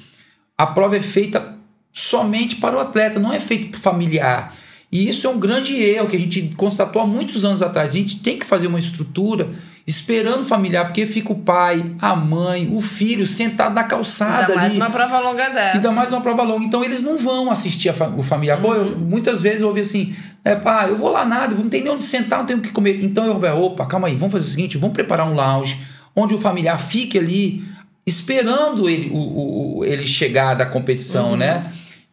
[0.57, 1.55] A prova é feita
[1.93, 4.53] somente para o atleta, não é feito para o familiar.
[4.91, 7.89] E isso é um grande erro que a gente constatou há muitos anos atrás.
[7.91, 9.49] A gente tem que fazer uma estrutura
[9.85, 14.55] esperando o familiar, porque fica o pai, a mãe, o filho sentado na calçada Ainda
[14.55, 14.77] mais ali.
[14.81, 15.77] uma prova longa dessa.
[15.77, 16.63] Ainda mais uma prova longa.
[16.65, 18.61] Então eles não vão assistir fa- o familiar.
[18.61, 21.83] Pô, eu- muitas vezes eu ouvi assim: é, pá, eu vou lá nada, não tem
[21.83, 23.03] nem onde sentar, não tenho o que comer.
[23.03, 25.77] Então eu, opa, calma aí, vamos fazer o seguinte: vamos preparar um lounge
[26.15, 27.63] onde o familiar fique ali
[28.05, 31.65] esperando ele, o, o- ele chegar da competição, né?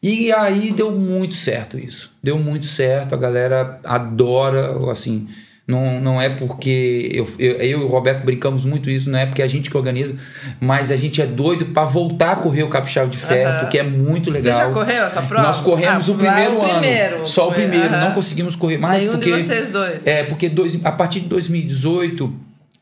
[0.07, 2.13] E aí deu muito certo isso.
[2.23, 5.27] Deu muito certo, a galera adora, assim.
[5.67, 9.25] Não, não é porque eu, eu, eu e o Roberto brincamos muito isso, não é
[9.25, 10.19] porque a gente que organiza,
[10.61, 13.61] mas a gente é doido para voltar a correr o Capixaba de Ferro, Aham.
[13.61, 14.59] porque é muito legal.
[14.59, 15.47] Você já correu essa prova?
[15.47, 16.71] Nós corremos Ah, o primeiro o ano.
[16.81, 18.05] primeiro, só o foi, primeiro, aham.
[18.09, 20.07] não conseguimos correr mais Nenhum porque de vocês dois.
[20.07, 22.31] é, porque dois, a partir de 2018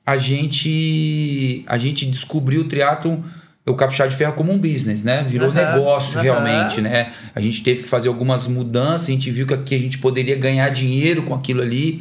[0.04, 3.22] a gente a gente descobriu o triatlo
[3.64, 5.25] o capixaba de ferro como um business, né?
[5.29, 6.22] Virou Aham, negócio aham.
[6.22, 7.12] realmente, né?
[7.35, 10.37] A gente teve que fazer algumas mudanças, a gente viu que aqui a gente poderia
[10.37, 12.01] ganhar dinheiro com aquilo ali.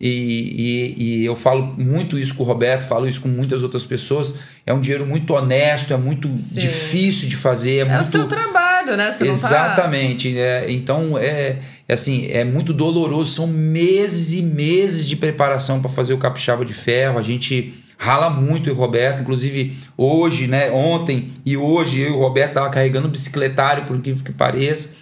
[0.00, 3.84] E, e, e eu falo muito isso com o Roberto, falo isso com muitas outras
[3.84, 4.34] pessoas.
[4.64, 6.58] É um dinheiro muito honesto, é muito Sim.
[6.60, 9.10] difícil de fazer, é, É o muito seu trabalho, né?
[9.12, 10.38] Você Exatamente.
[10.38, 13.32] é, então é, é assim, é muito doloroso.
[13.32, 17.18] São meses e meses de preparação para fazer o capixaba de ferro.
[17.18, 19.20] A gente rala muito eu e o Roberto.
[19.20, 20.70] Inclusive hoje, né?
[20.70, 24.98] Ontem e hoje eu e o Roberto tava carregando um bicicletário, por incrível que pareça.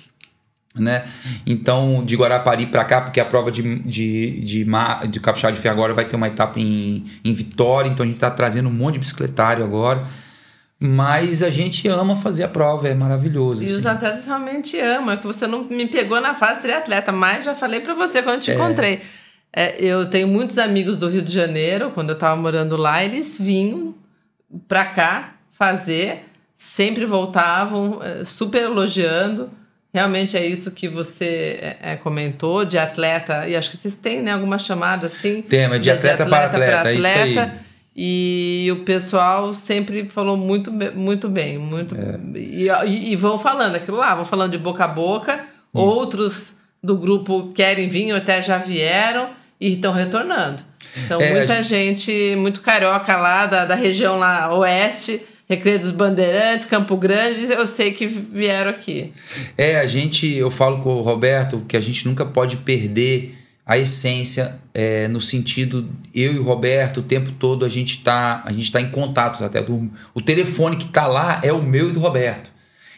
[0.74, 1.04] Né?
[1.46, 4.66] Então, de Guarapari para cá, porque a prova de, de, de,
[5.08, 8.16] de capixaba de ferro agora vai ter uma etapa em, em Vitória, então a gente
[8.16, 10.04] está trazendo um monte de bicicletário agora.
[10.78, 13.62] Mas a gente ama fazer a prova, é maravilhoso.
[13.62, 13.76] E assim.
[13.76, 15.14] os atletas realmente amam.
[15.14, 18.42] É que você não me pegou na fase triatleta, mas já falei pra você quando
[18.42, 19.00] te encontrei.
[19.52, 23.38] É, eu tenho muitos amigos do Rio de Janeiro, quando eu tava morando lá, eles
[23.38, 23.94] vinham
[24.66, 29.50] pra cá fazer, sempre voltavam, é, super elogiando.
[29.92, 34.20] Realmente é isso que você é, é, comentou, de atleta, e acho que vocês têm
[34.22, 35.40] né, alguma chamada assim?
[35.42, 37.06] Tema, de atleta para atleta, é isso
[37.40, 37.50] aí.
[38.00, 42.38] E o pessoal sempre falou muito, muito bem, muito É.
[42.38, 45.40] e, e- e vão falando aquilo lá, vão falando de boca a boca.
[45.72, 50.62] Outros do grupo querem vir ou até já vieram e estão retornando.
[51.04, 56.66] Então, É, muita gente, muito carioca lá da, da região lá oeste, Recreio dos Bandeirantes,
[56.66, 59.12] Campo Grande, eu sei que vieram aqui.
[59.56, 63.76] É, a gente, eu falo com o Roberto que a gente nunca pode perder a
[63.76, 68.50] essência é, no sentido eu e o Roberto o tempo todo a gente tá a
[68.50, 71.92] gente tá em contato até do, o telefone que tá lá é o meu e
[71.92, 72.50] do Roberto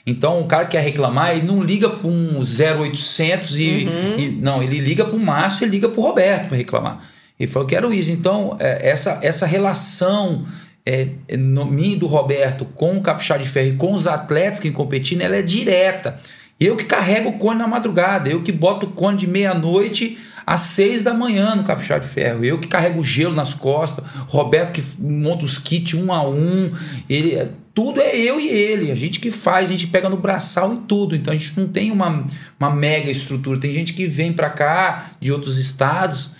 [0.07, 3.63] então o cara que quer reclamar ele não liga para um 0800 e,
[4.19, 7.05] e- não ele liga para o Márcio ele liga para o Roberto para reclamar.
[7.39, 8.11] Ele falou quero isso.
[8.11, 10.47] Então é, essa essa relação
[10.85, 11.09] é,
[11.39, 14.71] no, minha e do Roberto com o Capixaba de Ferro e com os atletas que
[14.71, 16.19] competindo ela é direta.
[16.59, 20.61] Eu que carrego o cone na madrugada, eu que boto o cone de meia-noite às
[20.63, 24.73] seis da manhã no Capixaba de Ferro, eu que carrego o gelo nas costas, Roberto
[24.73, 26.73] que monta os kits um a um,
[27.09, 30.75] ele, tudo é eu e ele, a gente que faz, a gente pega no braçal
[30.75, 32.27] e tudo, então a gente não tem uma,
[32.59, 36.33] uma mega estrutura, tem gente que vem pra cá de outros estados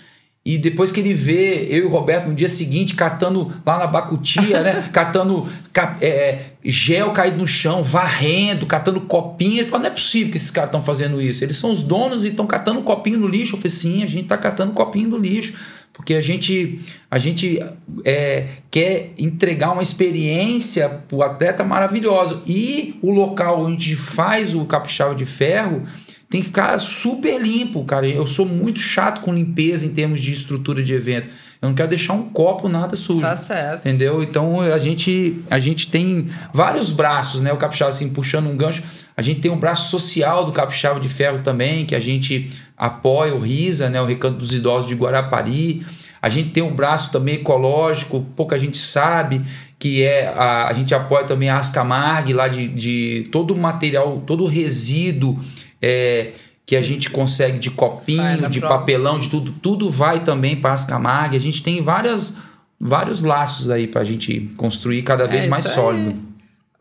[0.45, 3.87] e depois que ele vê eu e o Roberto no dia seguinte catando lá na
[3.87, 4.87] Bacutia, né?
[4.93, 9.61] catando ca- é, gel caído no chão, varrendo, catando copinho.
[9.61, 11.43] Ele fala: não é possível que esses caras estão fazendo isso.
[11.43, 13.53] Eles são os donos e estão catando copinho no lixo.
[13.55, 15.53] Eu falei: sim, a gente está catando copinho no lixo.
[15.93, 17.59] Porque a gente, a gente
[18.05, 22.41] é, quer entregar uma experiência para o atleta maravilhosa.
[22.47, 25.83] E o local onde faz o capixaba de ferro
[26.29, 28.07] tem que ficar super limpo, cara.
[28.07, 31.27] Eu sou muito chato com limpeza em termos de estrutura de evento.
[31.61, 33.21] Eu não quero deixar um copo nada sujo.
[33.21, 33.81] Tá certo.
[33.81, 34.23] Entendeu?
[34.23, 37.53] Então a gente, a gente tem vários braços, né?
[37.53, 38.81] O Capixaba, assim, puxando um gancho.
[39.15, 43.35] A gente tem um braço social do Capixaba de Ferro também, que a gente apoia
[43.35, 44.01] o RISA, né?
[44.01, 45.85] O Recanto dos Idosos de Guarapari.
[46.19, 49.41] A gente tem um braço também ecológico, pouca gente sabe,
[49.77, 54.21] que é a, a gente apoia também a Ascamarg, lá de, de todo o material,
[54.25, 55.39] todo o resíduo
[55.81, 56.31] é,
[56.71, 58.79] que a gente consegue de copinho, de prova.
[58.79, 61.35] papelão, de tudo, tudo vai também para a Ascamarg.
[61.35, 62.37] A gente tem várias,
[62.79, 66.17] vários laços aí para a gente construir cada vez é mais sólido.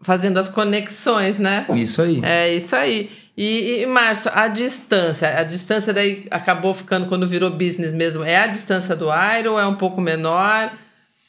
[0.01, 1.67] Fazendo as conexões, né?
[1.75, 2.21] Isso aí.
[2.23, 3.11] É isso aí.
[3.37, 8.37] E, e Márcio, a distância, a distância daí acabou ficando quando virou business mesmo, é
[8.37, 9.07] a distância do
[9.41, 10.71] Iron, é um pouco menor?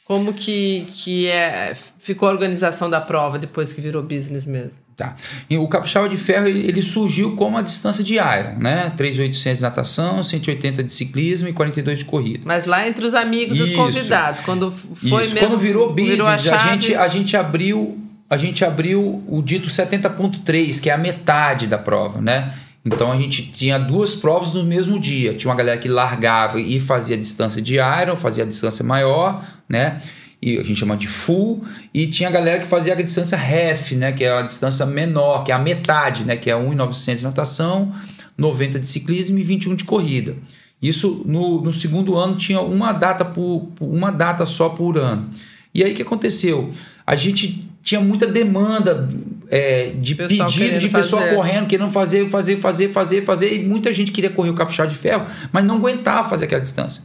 [0.04, 4.81] Como que, que é, ficou a organização da prova depois que virou business mesmo?
[4.96, 5.16] Tá.
[5.48, 8.92] E o capixaba de ferro ele surgiu como a distância de Iron, né?
[8.96, 12.42] 3.800 de natação, 180 de ciclismo e 42 de corrida.
[12.44, 15.34] Mas lá entre os amigos e os convidados, quando foi Isso.
[15.34, 19.42] mesmo Quando virou business, virou a, a, gente, a gente abriu a gente abriu o
[19.42, 22.54] dito 70.3, que é a metade da prova, né?
[22.84, 25.34] Então a gente tinha duas provas no mesmo dia.
[25.34, 29.44] Tinha uma galera que largava e fazia a distância de Iron, fazia a distância maior,
[29.68, 30.00] né?
[30.42, 31.62] E a gente chama de full,
[31.94, 35.44] e tinha a galera que fazia a distância half, né, que é a distância menor,
[35.44, 37.94] que é a metade, né, que é 1.900 de natação,
[38.36, 40.34] 90 de ciclismo e 21 de corrida.
[40.82, 45.30] Isso no, no segundo ano tinha uma data por uma data só por ano.
[45.72, 46.72] E aí o que aconteceu?
[47.06, 49.08] A gente tinha muita demanda
[49.48, 51.34] é, de Pessoal pedido de pessoa fazer.
[51.36, 54.96] correndo, querendo fazer, fazer, fazer, fazer, fazer, e muita gente queria correr o capixaba de
[54.96, 57.02] ferro, mas não aguentava fazer aquela distância.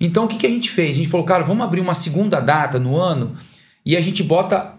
[0.00, 0.90] Então o que, que a gente fez?
[0.90, 3.36] A gente falou, cara, vamos abrir uma segunda data no ano
[3.84, 4.74] e a gente bota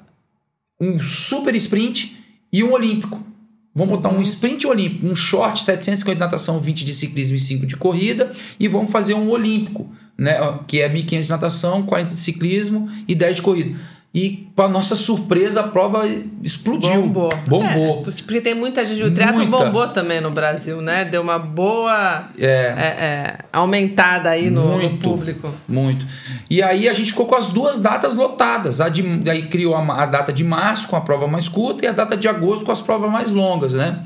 [0.80, 2.18] um super sprint
[2.52, 3.26] e um olímpico.
[3.74, 7.66] Vamos botar um sprint olímpico, um short 750 de natação, 20 de ciclismo e 5
[7.68, 10.36] de corrida, e vamos fazer um olímpico, né,
[10.68, 13.78] que é 1.500 de natação, 40 de ciclismo e 10 de corrida.
[14.18, 16.02] E, para nossa surpresa, a prova
[16.42, 17.04] explodiu.
[17.04, 17.30] Bombou.
[17.48, 18.04] Bombou.
[18.08, 19.04] É, porque tem muita gente.
[19.04, 19.66] O teatro muita.
[19.66, 21.06] bombou também no Brasil, né?
[21.06, 22.48] Deu uma boa é.
[22.48, 25.54] É, é aumentada aí no, muito, no, público.
[25.68, 26.04] Muito.
[26.50, 28.80] E aí a gente ficou com as duas datas lotadas.
[28.92, 31.92] De, aí criou a, a data de março com a prova mais curta e a
[31.92, 34.02] data de agosto com as provas mais longas, né?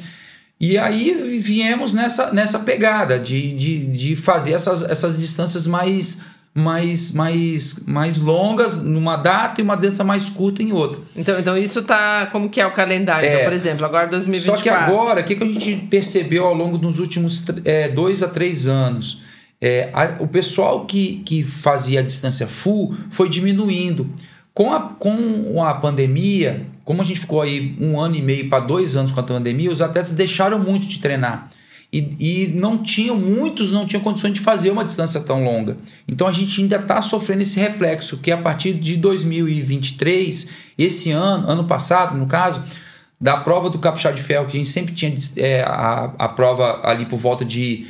[0.60, 6.19] E aí viemos nessa, nessa pegada de, de, de fazer essas, essas distâncias mais
[6.54, 11.02] mais, mais, mais longas numa data e uma dança mais curta em outra.
[11.16, 14.08] Então, então isso tá como que é o calendário, então, é, então, por exemplo, agora
[14.08, 14.58] 2024.
[14.58, 18.22] Só que agora, o que, que a gente percebeu ao longo dos últimos é, dois
[18.22, 19.22] a três anos?
[19.62, 24.10] É, a, o pessoal que, que fazia a distância full foi diminuindo.
[24.54, 28.62] Com a, com a pandemia, como a gente ficou aí um ano e meio para
[28.62, 31.48] dois anos com a pandemia, os atletas deixaram muito de treinar
[31.91, 35.77] e, e não tinham, muitos não tinham condições de fazer uma distância tão longa.
[36.08, 41.49] Então a gente ainda está sofrendo esse reflexo, que a partir de 2023, esse ano,
[41.49, 42.63] ano passado, no caso,
[43.19, 46.80] da prova do Capixaba de Ferro, que a gente sempre tinha é, a, a prova
[46.84, 47.88] ali por volta de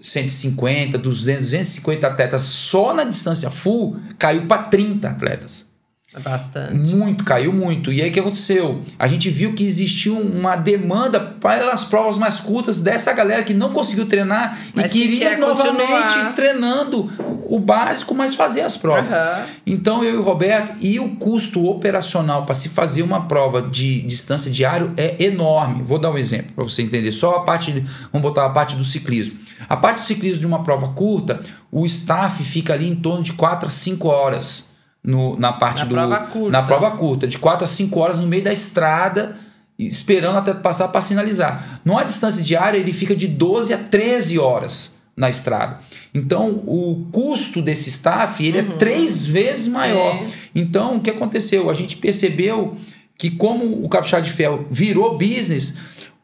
[0.00, 5.69] 150, 200, 250 atletas só na distância full, caiu para 30 atletas.
[6.18, 6.74] Bastante.
[6.74, 7.92] Muito, caiu muito.
[7.92, 8.82] E aí o que aconteceu?
[8.98, 13.54] A gente viu que existiu uma demanda para as provas mais curtas dessa galera que
[13.54, 16.34] não conseguiu treinar mas e queria que novamente continuar.
[16.34, 17.12] treinando
[17.48, 19.08] o básico, mas fazer as provas.
[19.08, 19.44] Uhum.
[19.66, 24.02] Então eu e o Roberto, e o custo operacional para se fazer uma prova de
[24.02, 25.84] distância diária é enorme.
[25.84, 27.12] Vou dar um exemplo para você entender.
[27.12, 27.80] Só a parte, de,
[28.12, 29.38] vamos botar a parte do ciclismo.
[29.68, 31.38] A parte do ciclismo de uma prova curta,
[31.70, 34.69] o staff fica ali em torno de 4 a 5 horas
[35.02, 35.94] no, na parte na do.
[35.94, 36.50] Prova curta.
[36.50, 39.36] Na prova curta, de 4 a 5 horas no meio da estrada,
[39.78, 41.80] esperando até passar para sinalizar.
[41.84, 45.80] Numa distância diária, ele fica de 12 a 13 horas na estrada.
[46.14, 48.72] Então, o custo desse staff ele é uhum.
[48.72, 50.18] é três vezes maior.
[50.18, 50.34] Sim.
[50.54, 51.70] Então, o que aconteceu?
[51.70, 52.76] A gente percebeu
[53.16, 55.74] que como o Capixaba de Ferro virou business,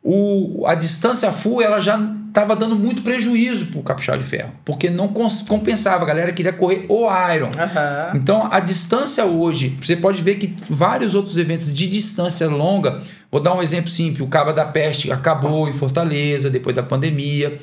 [0.03, 1.99] o, a distância full ela já
[2.37, 6.53] estava dando muito prejuízo para o Capixaba de Ferro, porque não compensava, a galera queria
[6.53, 7.47] correr o Iron.
[7.47, 8.17] Uhum.
[8.17, 13.01] Então a distância hoje, você pode ver que vários outros eventos de distância longa,
[13.33, 17.59] vou dar um exemplo simples, o Caba da Peste acabou em Fortaleza depois da pandemia,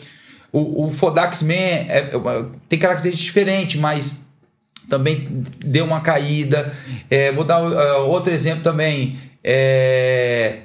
[0.51, 4.25] o, o Fodax Man é, é, tem características diferentes, mas
[4.89, 6.73] também deu uma caída.
[7.09, 9.17] É, vou dar uh, outro exemplo também.
[9.43, 10.59] É,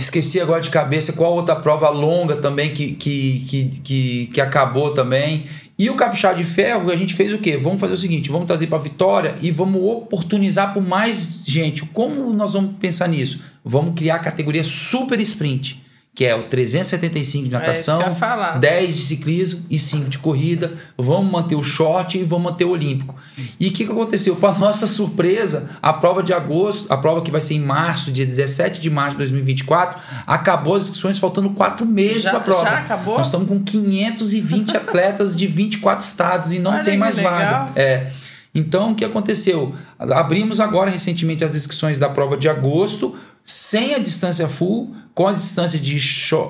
[0.00, 4.92] Esqueci agora de cabeça qual outra prova longa também que, que, que, que, que acabou
[4.94, 5.46] também.
[5.78, 7.56] E o Capixaba de Ferro, a gente fez o quê?
[7.56, 11.84] Vamos fazer o seguinte: vamos trazer para Vitória e vamos oportunizar por mais gente.
[11.86, 13.40] Como nós vamos pensar nisso?
[13.64, 15.81] Vamos criar a categoria Super Sprint,
[16.14, 20.74] que é o 375 de natação, é 10 de ciclismo e 5 de corrida.
[20.96, 23.16] Vamos manter o short e vamos manter o olímpico.
[23.58, 24.36] E o que, que aconteceu?
[24.36, 28.26] Para nossa surpresa, a prova de agosto, a prova que vai ser em março, dia
[28.26, 32.64] 17 de março de 2024, acabou as inscrições faltando 4 meses para a prova.
[32.64, 33.16] Já acabou?
[33.16, 37.32] Nós estamos com 520 atletas de 24 estados e não Olha tem mais legal.
[37.32, 37.72] vaga.
[37.74, 38.10] É.
[38.54, 39.74] Então, o que aconteceu?
[39.98, 45.32] Abrimos agora recentemente as inscrições da prova de agosto, sem a distância full, com a
[45.32, 45.98] distância de,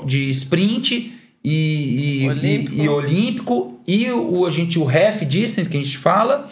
[0.06, 2.74] de sprint e, e, olímpico.
[2.74, 6.48] e, e olímpico e o, a gente, o half distance que a gente fala,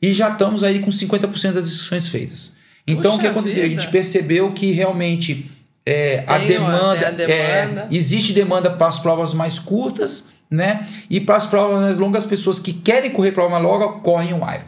[0.00, 2.56] e já estamos aí com 50% das inscrições feitas.
[2.86, 3.62] Então, Puxa o que aconteceu?
[3.62, 3.76] Vida.
[3.76, 5.50] A gente percebeu que realmente
[5.86, 7.32] é, a, demanda, a demanda.
[7.32, 10.86] É, existe demanda para as provas mais curtas, né?
[11.08, 14.34] E para as provas mais longas, as pessoas que querem correr prova mais longa correm
[14.34, 14.64] o Iron.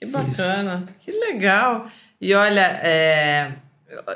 [0.00, 1.86] Que bacana, que legal.
[2.20, 3.52] E olha, é,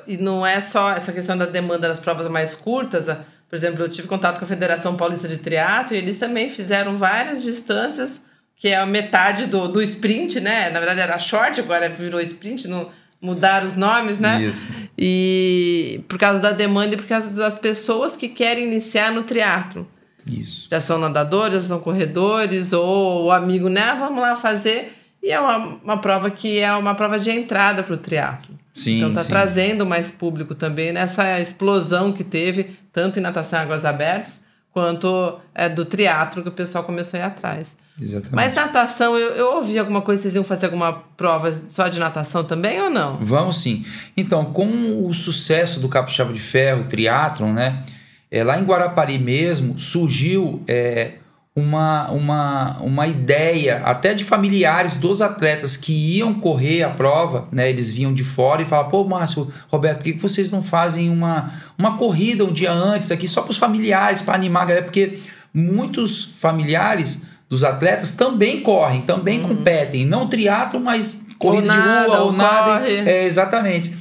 [0.06, 3.06] e não é só essa questão da demanda das provas mais curtas.
[3.06, 6.96] Por exemplo, eu tive contato com a Federação Paulista de Triatlo e eles também fizeram
[6.96, 8.22] várias distâncias,
[8.56, 10.70] que é a metade do, do sprint, né?
[10.70, 14.42] Na verdade era short, agora virou sprint, não mudaram os nomes, né?
[14.42, 14.66] Isso.
[14.98, 19.88] E por causa da demanda e por causa das pessoas que querem iniciar no triatlo.
[20.30, 20.68] Isso.
[20.70, 23.94] Já são nadadores, já são corredores, ou o amigo, né?
[23.98, 24.94] Vamos lá fazer.
[25.22, 28.58] E é uma, uma prova que é uma prova de entrada para o triatlo.
[28.74, 29.28] Sim, então tá sim.
[29.28, 35.38] trazendo mais público também nessa explosão que teve, tanto em natação em águas abertas, quanto
[35.54, 37.76] é, do triatlo que o pessoal começou a ir atrás.
[38.00, 38.34] Exatamente.
[38.34, 42.42] Mas natação, eu, eu ouvi alguma coisa, vocês iam fazer alguma prova só de natação
[42.42, 43.18] também ou não?
[43.18, 43.86] Vamos sim.
[44.16, 47.84] Então, com o sucesso do Capixaba de Ferro, o triatlon, né?
[48.28, 51.18] É, lá em Guarapari mesmo, surgiu é,
[51.56, 57.70] uma, uma, uma ideia até de familiares dos atletas que iam correr a prova, né?
[57.70, 61.52] Eles vinham de fora e falavam, pô, Márcio, Roberto, por que vocês não fazem uma,
[61.78, 64.84] uma corrida um dia antes aqui, só para os familiares, para animar a galera?
[64.84, 65.20] Porque
[65.52, 70.04] muitos familiares dos atletas também correm, também competem.
[70.04, 72.80] Não triatlo, mas corrida de nada, rua ou ou nada.
[72.80, 73.08] corre.
[73.08, 73.96] É, exatamente.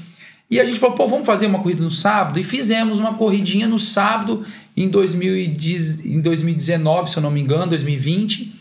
[0.50, 2.40] E a gente falou, pô, vamos fazer uma corrida no sábado?
[2.40, 4.44] E fizemos uma corridinha no sábado
[4.76, 8.54] em, 2010, em 2019, se eu não me engano, 2020.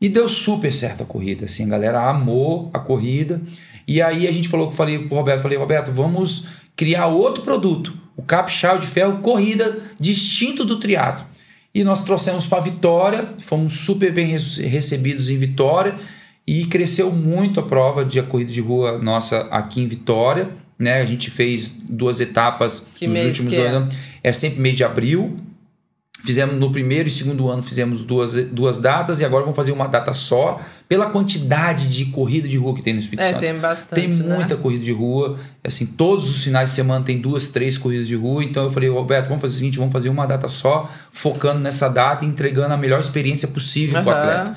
[0.00, 3.40] E deu super certo a corrida, assim, a galera amou a corrida.
[3.86, 8.22] E aí a gente falou, falei pro Roberto, falei, Roberto, vamos criar outro produto, o
[8.22, 11.26] Capixaba de Ferro Corrida, distinto do triatlo.
[11.74, 15.94] E nós trouxemos para Vitória, fomos super bem rece- recebidos em Vitória
[16.46, 21.00] e cresceu muito a prova de a corrida de rua nossa aqui em Vitória, né?
[21.02, 23.60] A gente fez duas etapas Que nos últimos que é?
[23.60, 23.94] dois anos.
[24.22, 25.40] É sempre mês de abril,
[26.24, 29.86] Fizemos no primeiro e segundo ano fizemos duas, duas datas e agora vamos fazer uma
[29.86, 33.40] data só pela quantidade de corrida de rua que tem no Espírito É, Santo.
[33.40, 34.00] tem bastante.
[34.00, 34.34] Tem né?
[34.36, 38.16] muita corrida de rua, assim, todos os finais de semana tem duas, três corridas de
[38.16, 38.44] rua.
[38.44, 41.88] Então eu falei, Roberto, vamos fazer o seguinte, vamos fazer uma data só, focando nessa
[41.88, 44.56] data e entregando a melhor experiência possível para o atleta.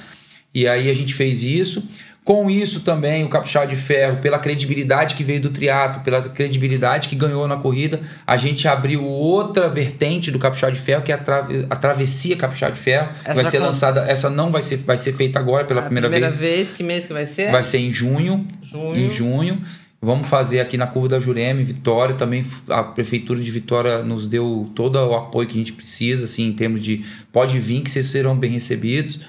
[0.53, 1.83] E aí a gente fez isso.
[2.23, 7.09] Com isso também o Capixaba de Ferro, pela credibilidade que veio do triatlo, pela credibilidade
[7.09, 11.15] que ganhou na corrida, a gente abriu outra vertente do Capixaba de Ferro, que é
[11.15, 11.23] a,
[11.69, 15.11] a travessia Capixaba de Ferro, Essa vai ser lançada, essa não vai ser, vai ser
[15.13, 16.37] feita agora pela A primeira, vez.
[16.39, 16.71] vez.
[16.71, 17.51] Que mês que vai ser?
[17.51, 18.95] Vai ser em junho, Junho.
[18.95, 19.61] em junho.
[20.01, 22.15] Vamos fazer aqui na Curva da Jurema, em Vitória.
[22.15, 26.47] Também a Prefeitura de Vitória nos deu todo o apoio que a gente precisa, assim,
[26.47, 29.19] em termos de pode vir que vocês serão bem recebidos.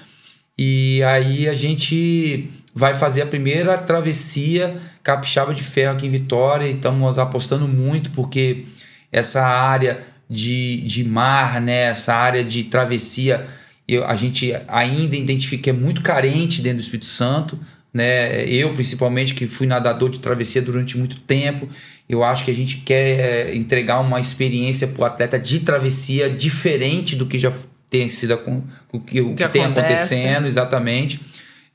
[0.57, 6.65] E aí a gente vai fazer a primeira travessia capixaba de ferro aqui em Vitória
[6.65, 8.65] e estamos apostando muito porque
[9.09, 13.47] essa área de, de mar, né, essa área de travessia,
[13.87, 17.57] eu, a gente ainda identifica que é muito carente dentro do Espírito Santo,
[17.93, 18.43] né?
[18.45, 21.69] Eu principalmente que fui nadador de travessia durante muito tempo,
[22.09, 26.29] eu acho que a gente quer é, entregar uma experiência para o atleta de travessia
[26.29, 27.53] diferente do que já
[27.89, 28.33] tem sido
[28.91, 29.79] o que, que, Que tem acontece.
[29.79, 31.21] acontecendo exatamente.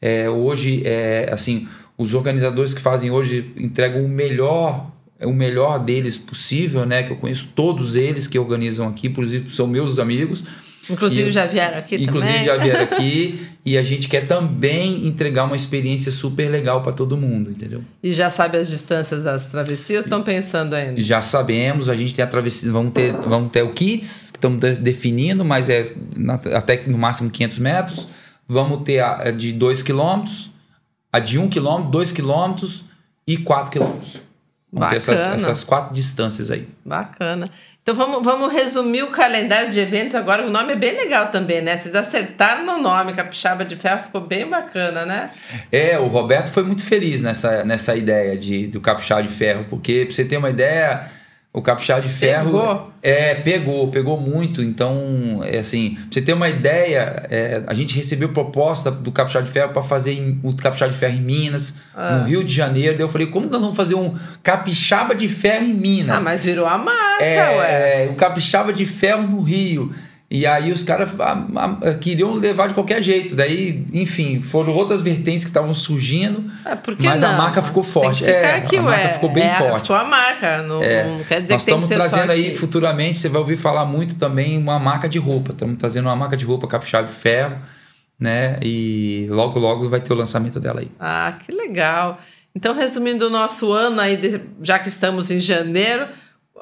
[0.01, 4.91] É, hoje, é, assim, os organizadores que fazem hoje entregam o melhor
[5.23, 7.03] o melhor deles possível, né?
[7.03, 10.43] Que eu conheço todos eles que organizam aqui, inclusive são meus amigos.
[10.89, 12.45] Inclusive E- já vieram aqui Inclusive também.
[12.47, 17.19] já vieram aqui e a gente quer também entregar uma experiência super legal para todo
[17.19, 17.83] mundo, entendeu?
[18.03, 20.07] E já sabe as distâncias das travessias?
[20.07, 20.99] Estão pensando ainda?
[21.03, 24.59] Já sabemos, a gente tem a travessia, vamos ter, vamos ter o kits que estamos
[24.59, 28.09] de- definindo, mas é na- até no máximo 500 metros.
[28.53, 30.25] Vamos ter a, de 2 km,
[31.13, 32.57] a de 1 km, 2 km
[33.25, 34.01] e 4 km.
[34.73, 36.69] Vamos essas, essas quatro distâncias aí.
[36.85, 37.49] Bacana.
[37.81, 40.45] Então vamos, vamos resumir o calendário de eventos agora.
[40.45, 41.77] O nome é bem legal também, né?
[41.77, 45.31] Vocês acertaram no nome, Capixaba de Ferro, ficou bem bacana, né?
[45.71, 50.07] É, o Roberto foi muito feliz nessa, nessa ideia de, do Capixaba de Ferro, porque
[50.07, 51.09] pra você ter uma ideia,
[51.53, 52.45] O capixaba de ferro.
[52.45, 52.93] Pegou?
[53.03, 54.63] É, pegou, pegou muito.
[54.63, 59.45] Então, é assim, pra você ter uma ideia, é, a gente recebeu proposta do capixaba
[59.45, 62.19] de ferro para fazer em, o capixaba de ferro em Minas, Ah.
[62.19, 62.93] no Rio de Janeiro.
[62.97, 66.21] Daí eu falei, como nós vamos fazer um capixaba de ferro em Minas?
[66.21, 68.05] Ah, mas virou a marca, é, ué.
[68.05, 69.93] é, o capixaba de ferro no Rio.
[70.31, 71.11] E aí os caras
[72.01, 73.35] queriam levar de qualquer jeito.
[73.35, 76.49] Daí, enfim, foram outras vertentes que estavam surgindo.
[76.65, 77.39] É, que mas a não?
[77.39, 78.23] marca ficou forte.
[78.23, 78.91] que É, aqui, a ué.
[78.97, 79.81] marca ficou bem É, forte.
[79.83, 80.63] Ficou a marca.
[80.63, 82.57] Não, não quer dizer Nós que que estamos ser trazendo aí aqui.
[82.59, 85.51] futuramente, você vai ouvir falar muito também uma marca de roupa.
[85.51, 87.57] Estamos trazendo uma marca de roupa capixaba de ferro,
[88.19, 88.61] né?
[88.63, 90.91] E logo, logo vai ter o lançamento dela aí.
[91.01, 92.21] Ah, que legal.
[92.55, 96.07] Então, resumindo o nosso ano aí, já que estamos em janeiro,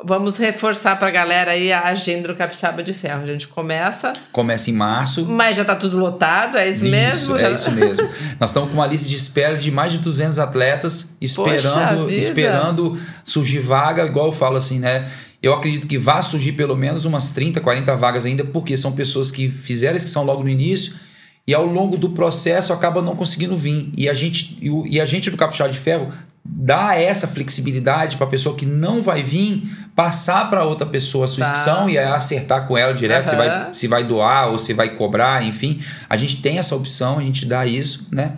[0.05, 3.23] vamos reforçar para a galera aí a agenda do Capixaba de Ferro.
[3.23, 5.27] A gente começa, Começa em março.
[5.27, 7.37] mas já tá tudo lotado, é isso, mesmo?
[7.37, 8.09] é isso mesmo.
[8.39, 13.61] Nós estamos com uma lista de espera de mais de 200 atletas esperando, esperando surgir
[13.61, 15.09] vaga, igual eu falo assim, né?
[15.43, 19.31] Eu acredito que vai surgir pelo menos umas 30, 40 vagas ainda, porque são pessoas
[19.31, 20.95] que fizeram a inscrição logo no início
[21.47, 23.91] e ao longo do processo acaba não conseguindo vir.
[23.97, 26.09] E a gente, e a gente do Capixaba de Ferro
[26.51, 29.63] dá essa flexibilidade para a pessoa que não vai vir
[29.95, 31.51] passar para outra pessoa a sua Tá.
[31.53, 33.45] inscrição e acertar com ela direto se Aham.
[33.65, 35.81] vai se vai doar ou se vai cobrar, enfim.
[36.09, 38.37] A gente tem essa opção, a gente dá isso, né?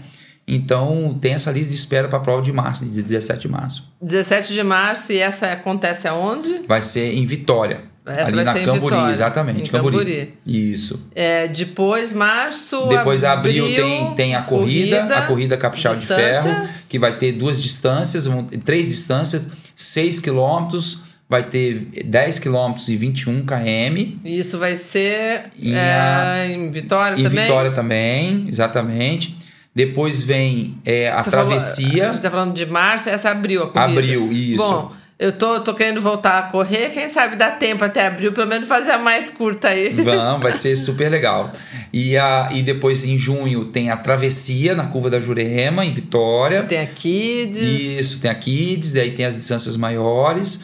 [0.49, 3.89] Então tem essa lista de espera para a prova de março, de 17 de março.
[4.03, 6.63] 17 de março, e essa acontece aonde?
[6.67, 7.83] Vai ser em Vitória.
[8.07, 9.69] Essa ali na em Camburi, Vitória, exatamente.
[9.69, 9.97] em Camburi.
[9.99, 10.35] Camburi.
[10.47, 11.01] Isso.
[11.15, 12.87] É, depois, março.
[12.87, 16.07] Depois abril, tem, tem a corrida, a corrida Capixaba de.
[16.07, 18.29] Ferro, que vai ter duas distâncias,
[18.65, 24.17] três distâncias, 6 quilômetros, vai ter 10 quilômetros e 21 km.
[24.25, 27.45] Isso vai ser Em é, a- em Vitória Em também?
[27.45, 29.37] Vitória também, exatamente.
[29.73, 32.09] Depois vem é, a falou- travessia.
[32.11, 34.01] a gente tá falando de março, essa abril a corrida.
[34.01, 34.57] Abril, isso.
[34.57, 38.47] Bom, eu tô, tô querendo voltar a correr, quem sabe dá tempo até abril, pelo
[38.47, 39.91] menos fazer a mais curta aí.
[39.91, 41.53] Vão, vai ser super legal.
[41.93, 46.63] E, a, e depois em junho tem a travessia na curva da Jurema, em Vitória.
[46.63, 47.59] Tem a Kids.
[47.61, 50.63] Isso, tem a Kids, daí tem as distâncias maiores.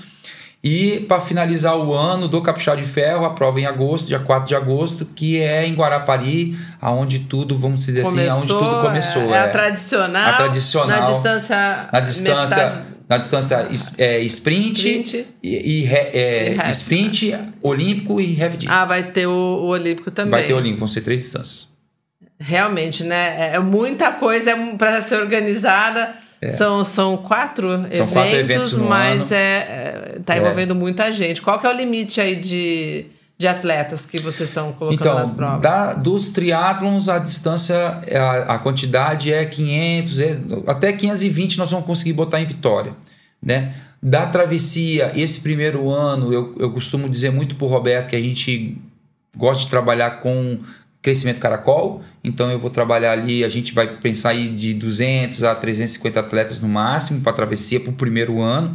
[0.65, 4.49] E para finalizar o ano do Capixaba de Ferro, a prova em agosto, dia 4
[4.49, 9.35] de agosto, que é em Guarapari, aonde tudo, vamos dizer assim, aonde tudo começou.
[9.35, 9.39] É, é.
[9.41, 10.31] a tradicional.
[10.31, 11.01] A tradicional.
[11.01, 11.89] Na distância.
[11.93, 15.27] Na distância, na distância é, sprint, Sprint.
[15.43, 16.71] e, e é, E half.
[16.71, 18.81] sprint, olímpico e half distance.
[18.81, 20.31] Ah, vai ter o, o Olímpico também.
[20.33, 21.69] Vai ter olímpico, vão ser três distâncias.
[22.39, 23.55] Realmente, né?
[23.55, 26.15] É muita coisa para ser organizada.
[26.51, 29.35] São, são quatro São eventos, quatro eventos mas ano.
[29.35, 29.57] é,
[30.17, 30.39] é, tá É.
[30.39, 31.41] envolvendo muita gente.
[31.41, 33.07] Qual que é o limite aí de,
[33.39, 35.61] de atletas que vocês estão colocando nas Então, provas?
[35.61, 41.85] da, dos triatlons, a distância, a, a quantidade é 500, é- até 520 nós vamos
[41.87, 42.95] conseguir botar em Vitória,
[43.43, 43.75] né?
[44.03, 48.79] Da travessia, esse primeiro ano, eu, eu costumo dizer muito pro Roberto que a gente
[49.37, 50.59] gosta de trabalhar com
[51.07, 55.55] crescimento caracol, então eu vou trabalhar ali, a gente vai pensar aí de 200 a
[55.55, 58.75] 350 atletas no máximo para travessia para o primeiro ano.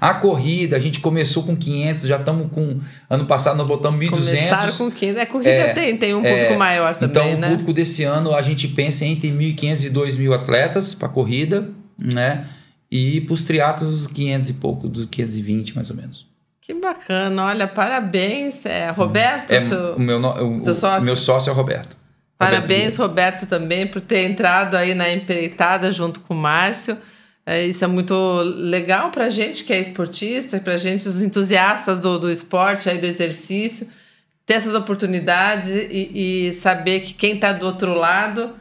[0.00, 2.78] A corrida, a gente começou com 500, já estamos com
[3.10, 4.10] ano passado nós botamos 1.200.
[4.10, 5.18] Começaram com 15.
[5.18, 7.48] É, corrida É, tem, tem um público é, maior também, então, né?
[7.48, 11.68] o público desse ano a gente pensa entre 1.500 e 2.000 atletas para corrida,
[11.98, 12.46] né?
[12.88, 16.31] E para os triatlos, 500 e pouco, dos 520 mais ou menos.
[16.62, 17.46] Que bacana.
[17.46, 18.64] Olha, parabéns.
[18.64, 21.02] É, Roberto, É, seu- o meu, o, seu sócio?
[21.02, 21.96] meu sócio é o Roberto.
[22.38, 26.96] Parabéns, Roberto também, por ter entrado aí na empreitada junto com o Márcio.
[27.44, 32.16] É, isso é muito legal para gente que é esportista, para gente, os entusiastas do,
[32.18, 33.88] do esporte, aí, do exercício,
[34.46, 38.54] ter essas oportunidades e, e saber que quem está do outro lado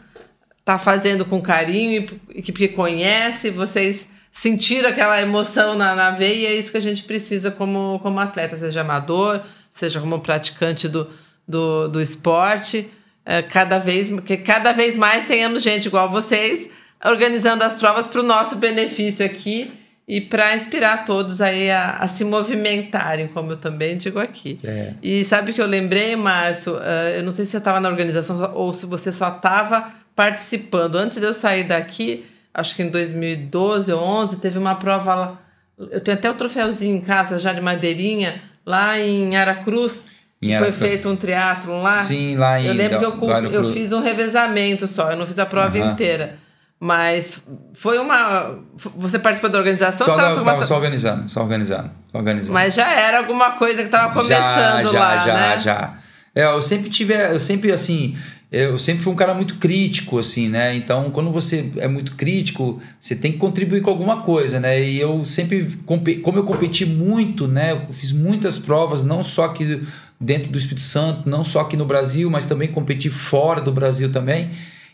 [0.59, 2.01] está fazendo com carinho
[2.33, 6.71] e, e que, que conhece, vocês sentiram aquela emoção na, na veia, e é isso
[6.71, 11.07] que a gente precisa como, como atleta, seja amador, seja como praticante do,
[11.47, 12.89] do, do esporte.
[13.23, 16.71] É, cada vez que cada vez mais tenhamos gente igual vocês
[17.05, 19.71] organizando as provas para o nosso benefício aqui
[20.07, 24.59] e para inspirar todos aí a, a se movimentarem, como eu também digo aqui.
[24.63, 24.93] É.
[25.01, 26.73] E sabe o que eu lembrei, Márcio?
[26.73, 30.95] Uh, eu não sei se você estava na organização ou se você só estava participando.
[30.95, 35.39] Antes de eu sair daqui, acho que em 2012 ou 11, teve uma prova lá.
[35.77, 40.07] Eu tenho até o troféuzinho em casa já de madeirinha, lá em Aracruz.
[40.41, 40.89] Em que foi Aracruz.
[40.91, 41.95] feito um triatlon lá.
[41.95, 45.37] Sim, lá em Eu lembro que eu, eu fiz um revezamento só, eu não fiz
[45.39, 45.91] a prova Aham.
[45.91, 46.37] inteira.
[46.83, 47.39] Mas
[47.75, 48.57] foi uma.
[48.97, 50.03] Você participou da organização?
[50.07, 52.53] Só, Você tava não, sobre uma- tava só organizando, só organizando, só organizando.
[52.53, 55.59] Mas já era alguma coisa que estava começando já, já, lá, já, né?
[55.59, 55.93] já.
[56.33, 58.17] É, eu sempre tive, eu sempre assim,
[58.51, 60.75] eu sempre fui um cara muito crítico, assim, né?
[60.75, 64.83] Então, quando você é muito crítico, você tem que contribuir com alguma coisa, né?
[64.83, 67.71] E eu sempre, como eu competi muito, né?
[67.71, 69.81] Eu fiz muitas provas, não só aqui
[70.19, 74.11] dentro do Espírito Santo, não só aqui no Brasil, mas também competi fora do Brasil
[74.11, 74.49] também.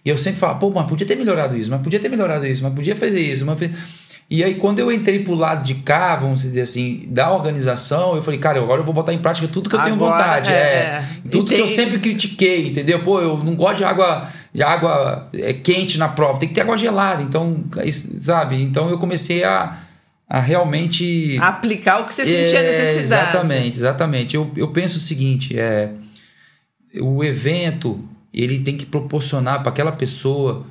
[0.06, 2.62] E eu sempre falava, pô, mas podia ter melhorado isso, mas podia ter melhorado isso,
[2.62, 3.58] mas podia fazer isso, mas...
[4.30, 8.22] E aí, quando eu entrei pro lado de cá, vamos dizer assim, da organização, eu
[8.22, 10.52] falei, cara, agora eu vou botar em prática tudo que eu tenho vontade.
[10.52, 11.06] É, é, é.
[11.32, 13.02] Tudo que eu sempre critiquei, entendeu?
[13.04, 16.62] Pô, eu não gosto de água, de água é, quente na prova, tem que ter
[16.62, 17.24] água gelada.
[17.24, 17.64] Então,
[18.20, 18.62] sabe?
[18.62, 19.78] Então eu comecei a,
[20.30, 21.38] a realmente.
[21.40, 23.30] Aplicar o que você sentia é, necessidade.
[23.30, 24.36] Exatamente, exatamente.
[24.36, 25.90] Eu, eu penso o seguinte: é,
[27.00, 28.04] o evento
[28.34, 30.66] ele tem que proporcionar para aquela pessoa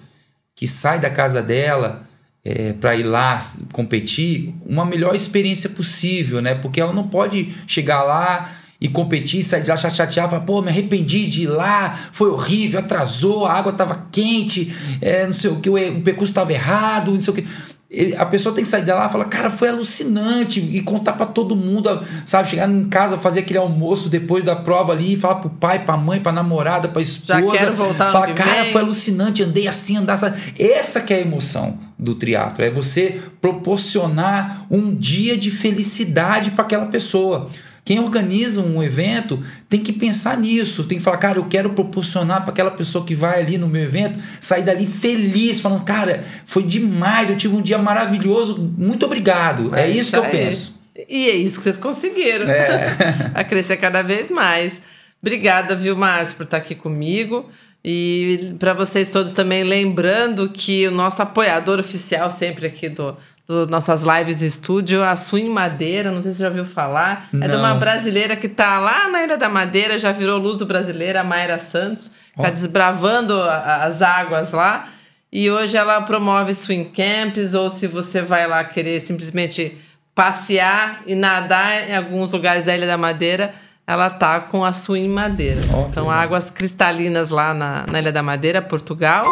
[0.55, 2.06] que sai da casa dela
[2.47, 3.41] é, para ir lá
[3.73, 6.55] competir uma melhor experiência possível, né?
[6.55, 8.49] Porque ela não pode chegar lá
[8.81, 12.79] e competir, sair de lá chatear, falar, pô, me arrependi de ir lá, foi horrível,
[12.79, 17.21] atrasou, a água estava quente, é, não sei o que, o percurso estava errado, não
[17.21, 17.47] sei o que.
[17.91, 20.61] Ele, a pessoa tem que sair dela e falar, cara, foi alucinante.
[20.61, 22.51] E contar para todo mundo, sabe?
[22.51, 25.97] Chegar em casa, fazer aquele almoço depois da prova ali, e falar pro pai, pra
[25.97, 27.41] mãe, pra namorada, pra esposa.
[27.41, 30.33] Já quero voltar Falar, cara, foi alucinante, andei assim, andar assim.
[30.59, 32.65] Essa que é a emoção do triatlo.
[32.65, 37.49] É você proporcionar um dia de felicidade para aquela pessoa.
[37.85, 42.43] Quem organiza um evento tem que pensar nisso, tem que falar, cara, eu quero proporcionar
[42.43, 46.65] para aquela pessoa que vai ali no meu evento sair dali feliz, falando, cara, foi
[46.65, 49.73] demais, eu tive um dia maravilhoso, muito obrigado.
[49.73, 50.81] É, é isso que eu penso.
[51.09, 52.51] E é isso que vocês conseguiram.
[52.51, 52.89] É.
[53.33, 54.83] a crescer cada vez mais.
[55.23, 57.49] Obrigada, viu, Márcio, por estar aqui comigo.
[57.89, 63.17] E para vocês todos também, lembrando que o nosso apoiador oficial sempre aqui do,
[63.47, 67.29] do nossas lives estúdio, a Swing Madeira, não sei se você já ouviu falar.
[67.33, 67.47] Não.
[67.47, 70.67] É de uma brasileira que tá lá na Ilha da Madeira, já virou luz do
[70.67, 72.11] brasileira, a Mayra Santos.
[72.37, 72.43] Oh.
[72.43, 74.89] Tá desbravando as águas lá.
[75.33, 79.79] E hoje ela promove swing camps, ou se você vai lá querer simplesmente
[80.13, 83.55] passear e nadar em alguns lugares da Ilha da Madeira,
[83.87, 85.61] ela tá com a swing madeira.
[85.73, 89.25] Oh, então, águas cristalinas lá na, na Ilha da Madeira, Portugal.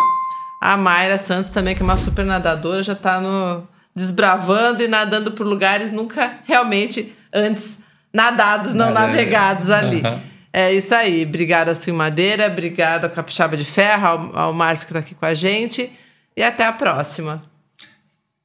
[0.61, 5.33] A Mayra Santos também, que é uma super nadadora, já tá no, desbravando e nadando
[5.33, 7.81] por lugares nunca realmente antes
[8.13, 10.03] nadados, não navegados ali.
[10.03, 10.21] Uhum.
[10.53, 11.25] É isso aí.
[11.27, 12.47] Obrigada, Sui Madeira.
[12.47, 15.93] Obrigada, Capixaba de Ferro, ao, ao Márcio que está aqui com a gente.
[16.37, 17.41] E até a próxima.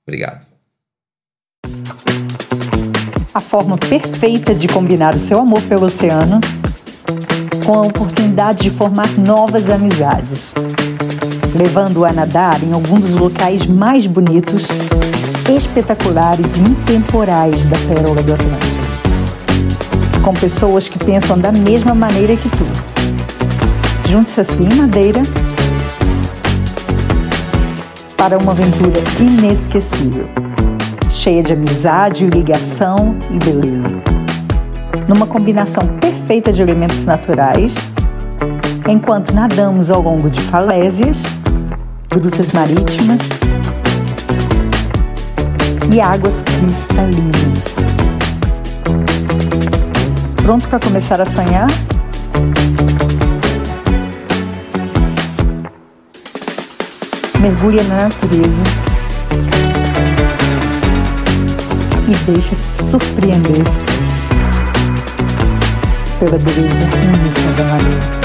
[0.07, 0.48] Obrigado.
[3.31, 6.41] A forma perfeita de combinar o seu amor pelo oceano
[7.63, 10.51] com a oportunidade de formar novas amizades,
[11.55, 14.67] levando-o a nadar em algum dos locais mais bonitos
[15.47, 18.79] espetaculares e intemporais da Pérola do Atlântico.
[20.23, 22.65] Com pessoas que pensam da mesma maneira que tu.
[24.09, 25.21] Junte-se a sua madeira
[28.17, 30.27] para uma aventura inesquecível,
[31.19, 34.01] cheia de amizade, ligação e beleza.
[35.05, 37.75] Numa combinação perfeita de elementos naturais,
[38.87, 41.21] enquanto nadamos ao longo de falésias,
[42.09, 43.19] grutas marítimas
[45.93, 47.65] e águas cristalinas.
[50.41, 51.67] Pronto para começar a sonhar?
[57.41, 58.63] Mergulha na natureza
[62.09, 63.63] e deixa-te surpreender
[66.17, 68.18] pela beleza única da mareia.